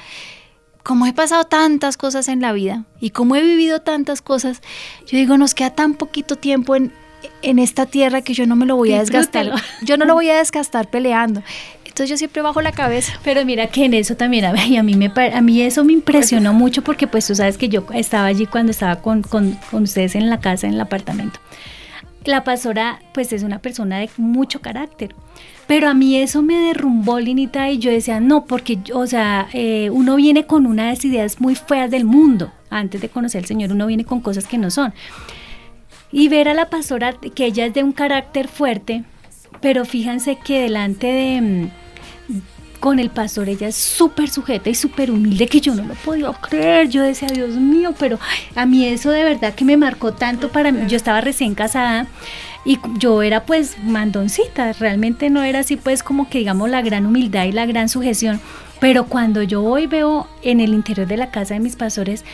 [0.83, 4.63] como he pasado tantas cosas en la vida y como he vivido tantas cosas,
[5.07, 6.93] yo digo, nos queda tan poquito tiempo en,
[7.43, 9.53] en esta tierra que yo no me lo voy a desgastar.
[9.83, 11.43] Yo no lo voy a desgastar peleando.
[11.91, 13.13] Entonces yo siempre bajo la cabeza.
[13.23, 15.85] Pero mira que en eso también, a mí, a mí, me, pa- a mí eso
[15.85, 19.53] me impresionó mucho porque pues tú sabes que yo estaba allí cuando estaba con, con,
[19.71, 21.39] con ustedes en la casa, en el apartamento.
[22.25, 25.15] La pastora pues es una persona de mucho carácter.
[25.67, 29.89] Pero a mí eso me derrumbó, Linita, y yo decía, no, porque, o sea, eh,
[29.91, 32.53] uno viene con unas ideas muy feas del mundo.
[32.71, 34.93] Antes de conocer al Señor, uno viene con cosas que no son.
[36.13, 39.05] Y ver a la pastora, que ella es de un carácter fuerte,
[39.61, 41.71] pero fíjense que delante de, mm,
[42.81, 46.33] con el pastor, ella es súper sujeta y súper humilde que yo no lo podía
[46.33, 46.89] creer.
[46.89, 48.19] Yo decía, Dios mío, pero
[48.55, 50.89] a mí eso de verdad que me marcó tanto para mí.
[50.89, 52.07] Yo estaba recién casada
[52.65, 57.07] y yo era pues mandoncita, realmente no era así pues como que digamos la gran
[57.07, 58.41] humildad y la gran sujeción.
[58.81, 62.25] Pero cuando yo hoy veo en el interior de la casa de mis pastores,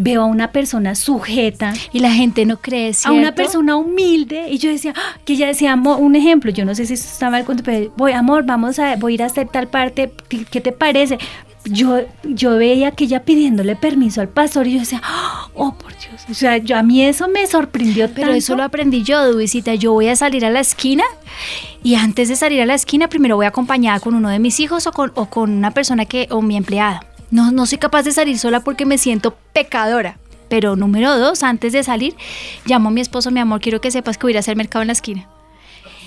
[0.00, 1.74] veo a una persona sujeta.
[1.92, 4.48] Y la gente no cree, A una persona humilde.
[4.48, 5.18] Y yo decía, ¡ah!
[5.24, 8.12] que ella decía, amor, un ejemplo, yo no sé si esto está mal, pero voy,
[8.12, 11.18] amor, vamos a, voy a ir a hacer tal parte, ¿qué te parece?
[11.66, 15.02] Yo, yo veía que ella pidiéndole permiso al pastor y yo decía,
[15.54, 19.02] oh por Dios, o sea, yo, a mí eso me sorprendió Pero eso lo aprendí
[19.02, 21.04] yo, Duisita, yo voy a salir a la esquina
[21.82, 24.86] y antes de salir a la esquina primero voy acompañada con uno de mis hijos
[24.86, 27.04] o con, o con una persona que, o mi empleada.
[27.30, 30.18] No, no soy capaz de salir sola porque me siento pecadora.
[30.48, 32.16] Pero número dos, antes de salir,
[32.66, 34.56] llamo a mi esposo, mi amor, quiero que sepas que voy a ir a hacer
[34.56, 35.28] mercado en la esquina.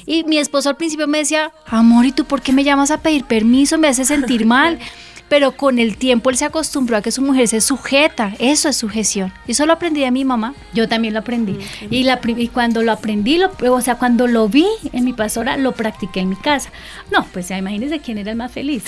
[0.06, 3.02] Y mi esposo al principio me decía, amor, ¿y tú por qué me llamas a
[3.02, 3.78] pedir permiso?
[3.78, 4.80] Me hace sentir mal.
[5.34, 8.36] Pero con el tiempo él se acostumbró a que su mujer se sujeta.
[8.38, 9.34] Eso es sujeción.
[9.48, 10.54] Eso lo aprendí de mi mamá.
[10.76, 11.58] Yo también lo aprendí.
[11.90, 15.58] Y, la, y cuando lo aprendí, lo, o sea, cuando lo vi en mi pastora,
[15.58, 16.70] lo practiqué en mi casa.
[17.12, 18.84] No, pues ya imagínense quién era el más feliz.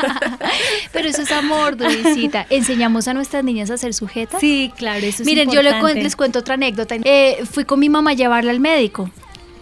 [0.94, 2.46] Pero eso es amor, Dudicita.
[2.48, 4.40] ¿Enseñamos a nuestras niñas a ser sujetas?
[4.40, 6.96] Sí, claro, eso es Miren, yo les cuento, les cuento otra anécdota.
[7.04, 9.10] Eh, fui con mi mamá a llevarla al médico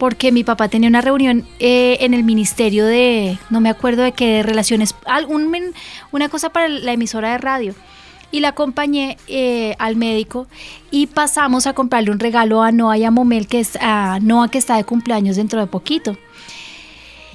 [0.02, 4.10] porque mi papá tenía una reunión eh, en el ministerio de, no me acuerdo de
[4.10, 5.54] qué, relaciones, algún,
[6.10, 7.72] una cosa para la emisora de radio.
[8.32, 10.48] Y la acompañé eh, al médico
[10.90, 14.48] y pasamos a comprarle un regalo a Noah y a Momel, que es a Noah
[14.48, 16.16] que está de cumpleaños dentro de poquito.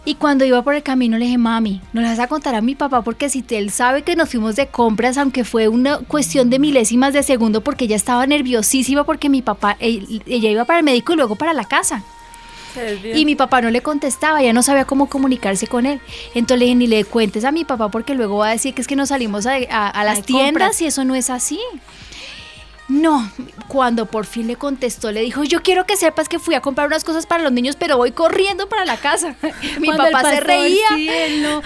[0.03, 2.59] Y cuando iba por el camino le dije, mami, no le vas a contar a
[2.59, 6.49] mi papá porque si él sabe que nos fuimos de compras, aunque fue una cuestión
[6.49, 10.86] de milésimas de segundo porque ella estaba nerviosísima porque mi papá, ella iba para el
[10.86, 12.03] médico y luego para la casa.
[13.13, 15.99] Y mi papá no le contestaba, ya no sabía cómo comunicarse con él.
[16.34, 18.82] Entonces le dije, ni le cuentes a mi papá porque luego va a decir que
[18.82, 21.59] es que nos salimos a, las tiendas y eso no es así.
[22.90, 23.30] No,
[23.68, 26.88] cuando por fin le contestó, le dijo, yo quiero que sepas que fui a comprar
[26.88, 29.36] unas cosas para los niños, pero voy corriendo para la casa.
[29.82, 30.88] mi papá se reía.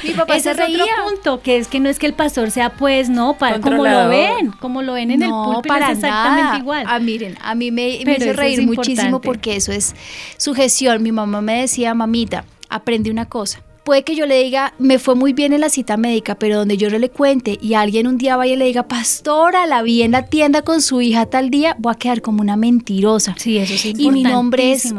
[0.04, 0.84] Mi papá se reía.
[0.84, 3.86] Otro punto, que es que no es que el pastor sea pues, no, para, como
[3.86, 6.86] lo ven, como lo ven en el púlpito, para exactamente igual.
[6.88, 9.96] Ah, miren, a mí me, me hizo reír muchísimo porque eso es
[10.38, 11.04] sujeción.
[11.04, 15.16] Mi mamá me decía, mamita, aprende una cosa puede que yo le diga, me fue
[15.16, 18.18] muy bien en la cita médica, pero donde yo no le cuente y alguien un
[18.18, 21.50] día vaya y le diga, pastora, la vi en la tienda con su hija tal
[21.50, 23.36] día, voy a quedar como una mentirosa.
[23.38, 23.94] Sí, eso sí.
[23.98, 24.94] Y mi nombre es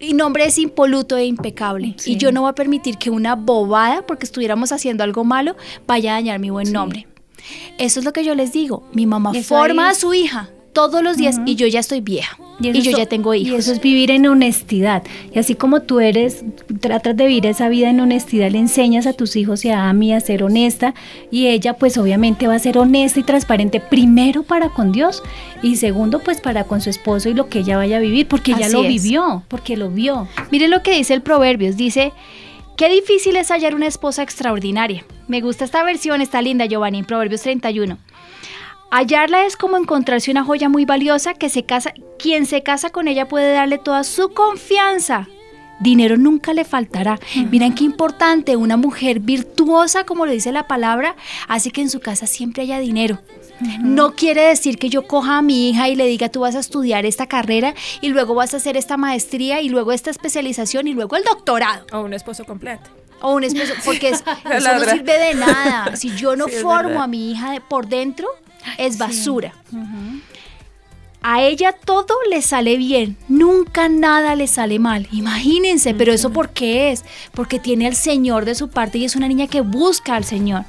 [0.00, 1.94] mi nombre es impoluto e impecable.
[2.04, 5.54] Y yo no voy a permitir que una bobada, porque estuviéramos haciendo algo malo,
[5.86, 7.06] vaya a dañar mi buen nombre.
[7.78, 8.82] Eso es lo que yo les digo.
[8.92, 12.36] Mi mamá forma a su hija todos los días y yo ya estoy vieja.
[12.60, 13.52] Y, yo ya tengo hijos.
[13.52, 15.02] Y eso es vivir en honestidad.
[15.34, 16.44] Y así como tú eres,
[16.80, 20.12] tratas de vivir esa vida en honestidad, le enseñas a tus hijos y a Ami
[20.12, 20.94] a ser honesta.
[21.30, 25.22] Y ella pues obviamente va a ser honesta y transparente primero para con Dios
[25.62, 28.52] y segundo pues para con su esposo y lo que ella vaya a vivir, porque
[28.52, 30.28] ella lo vivió, porque lo vio.
[30.50, 32.12] Mire lo que dice el Proverbios, dice...
[32.74, 35.04] Qué difícil es hallar una esposa extraordinaria.
[35.28, 37.98] Me gusta esta versión, está linda, Giovanni, en Proverbios 31.
[38.92, 43.08] Hallarla es como encontrarse una joya muy valiosa que se casa, quien se casa con
[43.08, 45.28] ella puede darle toda su confianza.
[45.80, 47.18] Dinero nunca le faltará.
[47.50, 51.16] Miren qué importante, una mujer virtuosa, como le dice la palabra,
[51.48, 53.18] hace que en su casa siempre haya dinero.
[53.80, 56.58] No quiere decir que yo coja a mi hija y le diga tú vas a
[56.58, 60.92] estudiar esta carrera y luego vas a hacer esta maestría y luego esta especialización y
[60.92, 61.86] luego el doctorado.
[61.92, 62.90] O un esposo completo.
[63.22, 65.96] O un esposo, porque eso no sirve de nada.
[65.96, 68.28] Si yo no formo a mi hija por dentro,
[68.78, 69.54] es basura.
[71.24, 75.06] A ella todo le sale bien, nunca nada le sale mal.
[75.12, 77.04] Imagínense, pero eso por qué es?
[77.32, 80.64] Porque tiene al Señor de su parte y es una niña que busca al Señor.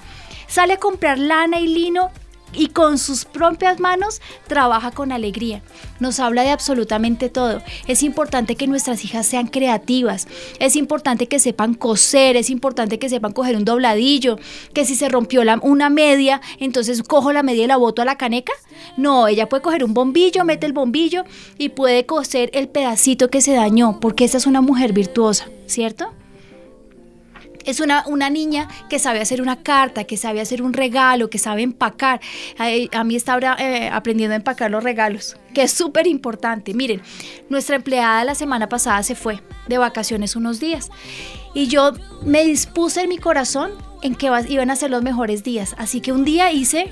[0.48, 2.12] Sale a comprar lana y lino
[2.54, 5.62] y con sus propias manos trabaja con alegría.
[6.00, 7.62] Nos habla de absolutamente todo.
[7.88, 10.28] Es importante que nuestras hijas sean creativas.
[10.60, 12.36] Es importante que sepan coser.
[12.36, 14.38] Es importante que sepan coger un dobladillo.
[14.74, 18.18] Que si se rompió una media, entonces cojo la media y la boto a la
[18.18, 18.54] caneca.
[18.98, 21.24] No, ella puede coger un bombillo, mete el bombillo
[21.58, 26.12] y puede coser el pedacito que se dañó, porque esa es una mujer virtuosa, ¿cierto?
[27.66, 31.38] Es una, una niña que sabe hacer una carta, que sabe hacer un regalo, que
[31.38, 32.22] sabe empacar.
[32.58, 36.74] A, mí está ahora eh, aprendiendo a empacar los regalos, que es súper importante.
[36.74, 37.02] Miren,
[37.50, 40.90] nuestra empleada la semana pasada se fue de vacaciones unos días
[41.54, 41.94] y yo
[42.24, 45.76] me dispuse en mi corazón en que iban a ser los mejores días.
[45.78, 46.92] Así que un día hice,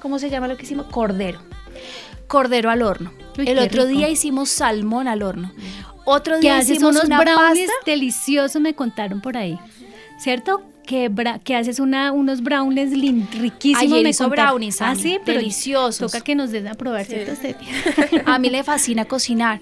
[0.00, 0.86] ¿cómo se llama lo que hicimos?
[0.86, 1.40] Cordero.
[2.26, 3.12] Cordero al horno.
[3.36, 5.52] El otro día hicimos salmón al horno.
[6.04, 9.58] Otro día hicimos unos brownies deliciosos, me contaron por ahí.
[10.18, 10.62] ¿cierto?
[10.86, 12.92] Que, bra- que haces una, unos brownies
[13.32, 13.82] riquísimos.
[13.82, 14.50] Ayer me hizo contaron.
[14.52, 16.12] brownies, Ah, Ani, sí, pero deliciosos.
[16.12, 17.32] Toca que nos den a probar, ¿cierto?
[17.40, 17.52] Sí.
[17.54, 18.20] Steffi?
[18.26, 19.60] A mí le fascina cocinar.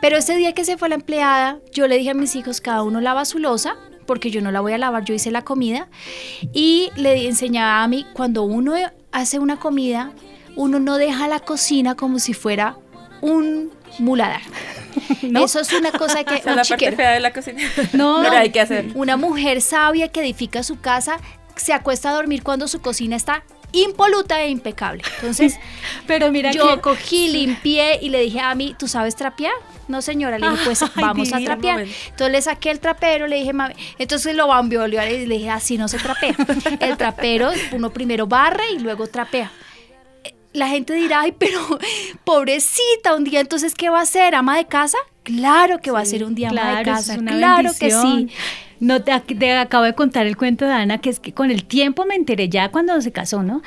[0.00, 2.82] Pero ese día que se fue la empleada, yo le dije a mis hijos, cada
[2.82, 3.76] uno lava su losa,
[4.06, 5.88] porque yo no la voy a lavar, yo hice la comida.
[6.52, 8.74] Y le enseñaba a mí, cuando uno
[9.12, 10.12] hace una comida,
[10.56, 12.76] uno no deja la cocina como si fuera
[13.22, 14.42] un muladar.
[15.22, 15.44] ¿No?
[15.46, 16.34] Eso es una cosa que...
[16.36, 16.96] Es un la parte chiquero.
[16.96, 17.62] fea de la cocina.
[17.94, 18.20] No.
[18.22, 18.86] Pero hay que hacer.
[18.94, 21.18] Una mujer sabia que edifica su casa
[21.56, 25.02] se acuesta a dormir cuando su cocina está impoluta e impecable.
[25.16, 25.58] Entonces,
[26.06, 29.52] Pero mira yo que- cogí, limpié y le dije a mí, ¿tú sabes trapear?
[29.88, 31.80] No, señora, le dije, pues Ay, vamos a trapear.
[31.80, 35.76] Entonces le saqué el trapero, le dije, mami, entonces lo bambió y le dije, así
[35.78, 36.34] no se trapea.
[36.80, 39.50] El trapero, uno primero barre y luego trapea.
[40.52, 41.60] La gente dirá, ay, pero
[42.24, 44.34] pobrecita, un día entonces, ¿qué va a hacer?
[44.34, 44.98] ¿Ama de casa?
[45.22, 48.28] Claro que va a ser un día ama de casa, claro que sí.
[48.80, 51.64] No te, te acabo de contar el cuento de Ana, que es que con el
[51.64, 53.62] tiempo me enteré ya cuando se casó, ¿no?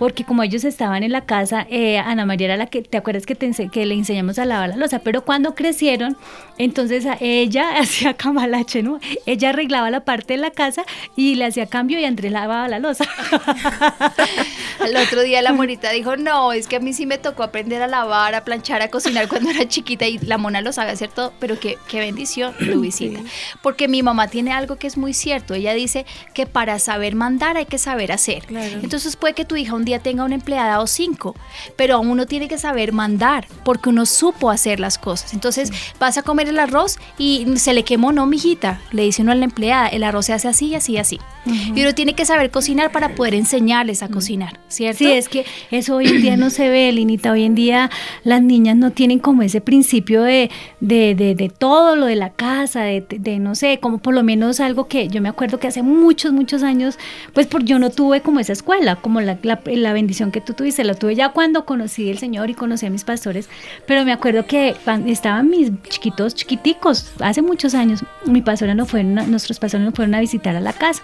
[0.00, 3.26] Porque como ellos estaban en la casa, eh, Ana María era la que, ¿te acuerdas
[3.26, 5.00] que, te que le enseñamos a lavar la losa?
[5.00, 6.16] Pero cuando crecieron,
[6.56, 8.98] entonces a ella hacía camalache, ¿no?
[9.26, 10.86] Ella arreglaba la parte de la casa
[11.16, 13.04] y le hacía cambio y Andrés lavaba la losa.
[14.80, 17.82] Al otro día la monita dijo, no, es que a mí sí me tocó aprender
[17.82, 21.10] a lavar, a planchar, a cocinar cuando era chiquita y la mona lo sabe hacer
[21.10, 23.20] todo, pero qué, qué bendición tu visita.
[23.60, 27.58] Porque mi mamá tiene algo que es muy cierto, ella dice que para saber mandar
[27.58, 28.46] hay que saber hacer.
[28.46, 28.80] Claro.
[28.82, 31.34] Entonces puede que tu hija un día tenga una empleada o cinco,
[31.76, 35.34] pero uno tiene que saber mandar porque uno supo hacer las cosas.
[35.34, 39.32] Entonces vas a comer el arroz y se le quemó, no, mijita, le dice uno
[39.32, 41.18] a la empleada, el arroz se hace así y así y así.
[41.46, 44.98] Y uno tiene que saber cocinar para poder enseñarles a cocinar, ¿cierto?
[44.98, 47.32] Sí, es que eso hoy en día no se ve, Linita.
[47.32, 47.90] Hoy en día
[48.24, 52.30] las niñas no tienen como ese principio de, de, de, de todo lo de la
[52.30, 55.82] casa, de, no sé, como por lo menos algo que yo me acuerdo que hace
[55.82, 56.98] muchos, muchos años,
[57.32, 60.54] pues por yo no tuve como esa escuela, como la, la, la bendición que tú
[60.54, 63.48] tuviste, la tuve ya cuando conocí al Señor y conocí a mis pastores,
[63.86, 64.76] pero me acuerdo que
[65.06, 70.14] estaban mis chiquitos, chiquiticos, hace muchos años, mi pastora no fue, nuestros pastores nos fueron
[70.14, 71.02] a visitar a la casa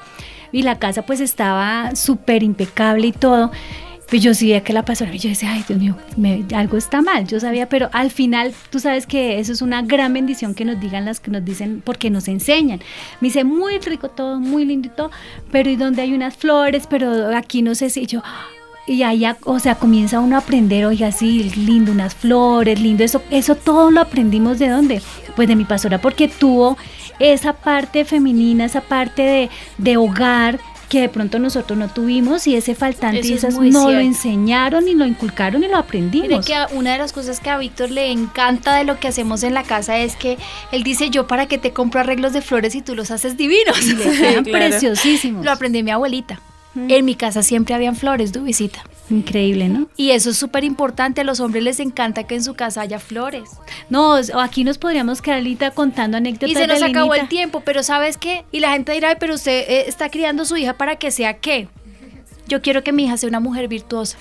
[0.53, 3.51] y la casa pues estaba súper impecable y todo.
[4.09, 7.03] Pues yo sí veía que la pastora, yo decía, ay Dios mío, me- algo está
[7.03, 10.65] mal, yo sabía, pero al final tú sabes que eso es una gran bendición que
[10.65, 12.79] nos digan las que nos dicen, porque nos enseñan.
[13.21, 15.11] Me dice, muy rico todo, muy lindo y todo,
[15.51, 16.87] pero ¿y dónde hay unas flores?
[16.89, 18.23] Pero aquí no sé si y yo...
[18.87, 23.21] Y allá, o sea, comienza uno a aprender, oiga, sí, lindo, unas flores, lindo, eso,
[23.31, 25.03] eso todo lo aprendimos de dónde?
[25.35, 26.79] Pues de mi pastora, porque tuvo
[27.19, 32.55] esa parte femenina, esa parte de, de hogar que de pronto nosotros no tuvimos y
[32.55, 36.29] ese faltante Eso y es esas no lo enseñaron y lo inculcaron y lo aprendimos.
[36.29, 39.43] Mire que una de las cosas que a Víctor le encanta de lo que hacemos
[39.43, 40.39] en la casa es que
[40.73, 43.83] él dice, yo para qué te compro arreglos de flores y tú los haces divinos.
[43.85, 44.59] Y le quedan claro.
[44.59, 45.45] preciosísimos.
[45.45, 46.41] Lo aprendí mi abuelita.
[46.77, 48.83] En mi casa siempre habían flores, tu visita.
[49.09, 49.89] Increíble, ¿no?
[49.97, 51.21] Y eso es súper importante.
[51.21, 53.49] A los hombres les encanta que en su casa haya flores.
[53.89, 57.61] No, aquí nos podríamos quedar ahorita contando anécdotas Y se nos de acabó el tiempo,
[57.65, 58.45] pero ¿sabes qué?
[58.53, 61.11] Y la gente dirá, "Ay, pero usted eh, está criando a su hija para que
[61.11, 61.69] sea qué.
[62.49, 64.19] Yo quiero que mi hija sea una mujer virtuosa.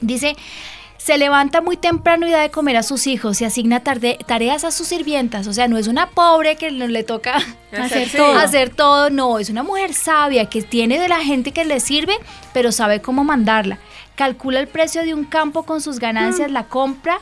[0.00, 0.36] Dice,
[1.08, 4.62] se levanta muy temprano y da de comer a sus hijos y asigna tarde- tareas
[4.64, 5.46] a sus sirvientas.
[5.46, 7.38] O sea, no es una pobre que no le toca
[7.72, 8.36] Hacer todo.
[8.38, 9.08] hacer todo.
[9.08, 12.12] No, es una mujer sabia que tiene de la gente que le sirve,
[12.52, 13.78] pero sabe cómo mandarla.
[14.16, 16.00] Calcula el precio de un campo con sus Mm.
[16.00, 17.20] ganancias, la compra,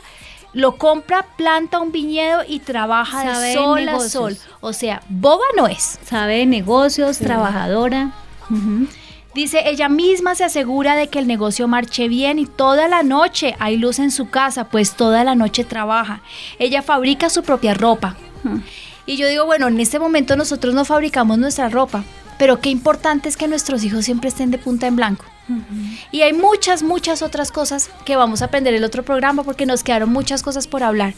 [0.51, 4.37] lo compra, planta un viñedo y trabaja Sabe de sol a sol.
[4.59, 5.97] O sea, boba no es.
[6.03, 8.11] Sabe de negocios, trabajadora.
[9.37, 13.55] Dice, ella misma se asegura de que el negocio marche bien y toda la noche
[13.59, 16.21] hay luz en su casa, pues toda la noche trabaja.
[16.57, 18.17] Ella fabrica su propia ropa.
[18.41, 18.61] Mm.
[19.05, 22.03] Y yo digo, bueno, en este momento nosotros no fabricamos nuestra ropa,
[22.39, 25.23] pero qué importante es que nuestros hijos siempre estén de punta en blanco.
[26.11, 29.67] Y hay muchas, muchas otras cosas que vamos a aprender en el otro programa porque
[29.67, 31.13] nos quedaron muchas cosas por hablar.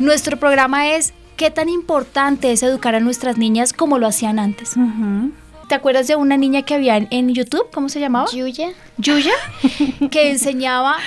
[0.00, 4.74] Nuestro programa es qué tan importante es educar a nuestras niñas como lo hacían antes.
[5.72, 7.70] ¿Te acuerdas de una niña que había en, en YouTube?
[7.72, 8.26] ¿Cómo se llamaba?
[8.30, 8.74] Yuya.
[8.98, 9.32] Yuya,
[10.10, 10.98] que enseñaba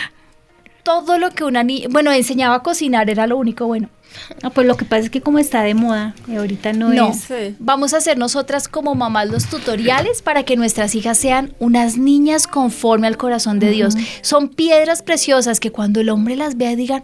[0.82, 3.90] todo lo que una niña, bueno, enseñaba a cocinar, era lo único bueno.
[4.42, 7.10] Ah, pues lo que pasa es que como está de moda, y ahorita no, No,
[7.10, 7.22] es.
[7.22, 7.56] Sí.
[7.60, 12.48] vamos a hacer nosotras como mamás los tutoriales para que nuestras hijas sean unas niñas
[12.48, 13.96] conforme al corazón de Dios.
[14.22, 17.02] Son piedras preciosas que cuando el hombre las vea digan,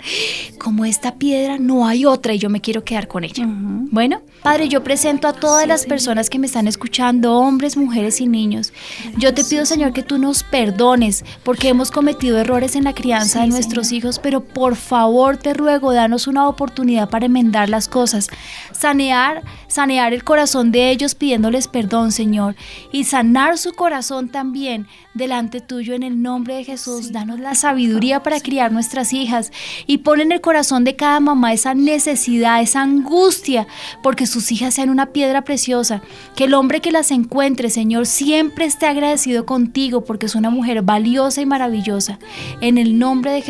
[0.58, 3.46] como esta piedra no hay otra y yo me quiero quedar con ella.
[3.48, 8.28] Bueno, Padre, yo presento a todas las personas que me están escuchando, hombres, mujeres y
[8.28, 8.74] niños.
[9.18, 13.42] Yo te pido, Señor, que tú nos perdones porque hemos cometido errores en la crianza
[13.42, 17.88] de nuestros hijos, pero por favor te ruego, danos una oportunidad oportunidad para enmendar las
[17.88, 18.30] cosas.
[18.72, 22.56] Sanear, sanear el corazón de ellos pidiéndoles perdón, Señor.
[22.92, 27.12] Y sanar su corazón también delante tuyo en el nombre de Jesús.
[27.12, 29.52] Danos la sabiduría para criar nuestras hijas.
[29.88, 33.68] Y pon en el corazón de cada mamá esa necesidad, esa angustia,
[34.04, 36.02] porque sus hijas sean una piedra preciosa.
[36.36, 40.82] Que el hombre que las encuentre, Señor, siempre esté agradecido contigo porque es una mujer
[40.82, 42.20] valiosa y maravillosa.
[42.62, 43.42] En el nombre de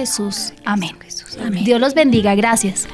[1.25, 1.39] Jesús.
[1.41, 1.63] Amén.
[1.63, 2.35] Dios los bendiga.
[2.35, 2.87] Gracias.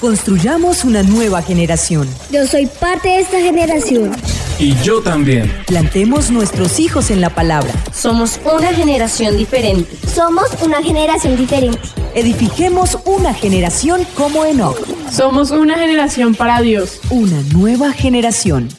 [0.00, 2.08] Construyamos una nueva generación.
[2.30, 4.12] Yo soy parte de esta generación.
[4.58, 5.52] Y yo también.
[5.66, 7.70] Plantemos nuestros hijos en la palabra.
[7.92, 9.94] Somos una generación diferente.
[10.08, 11.78] Somos una generación diferente.
[12.14, 14.78] Edifiquemos una generación como Enoch.
[15.12, 17.00] Somos una generación para Dios.
[17.10, 18.70] Una nueva generación.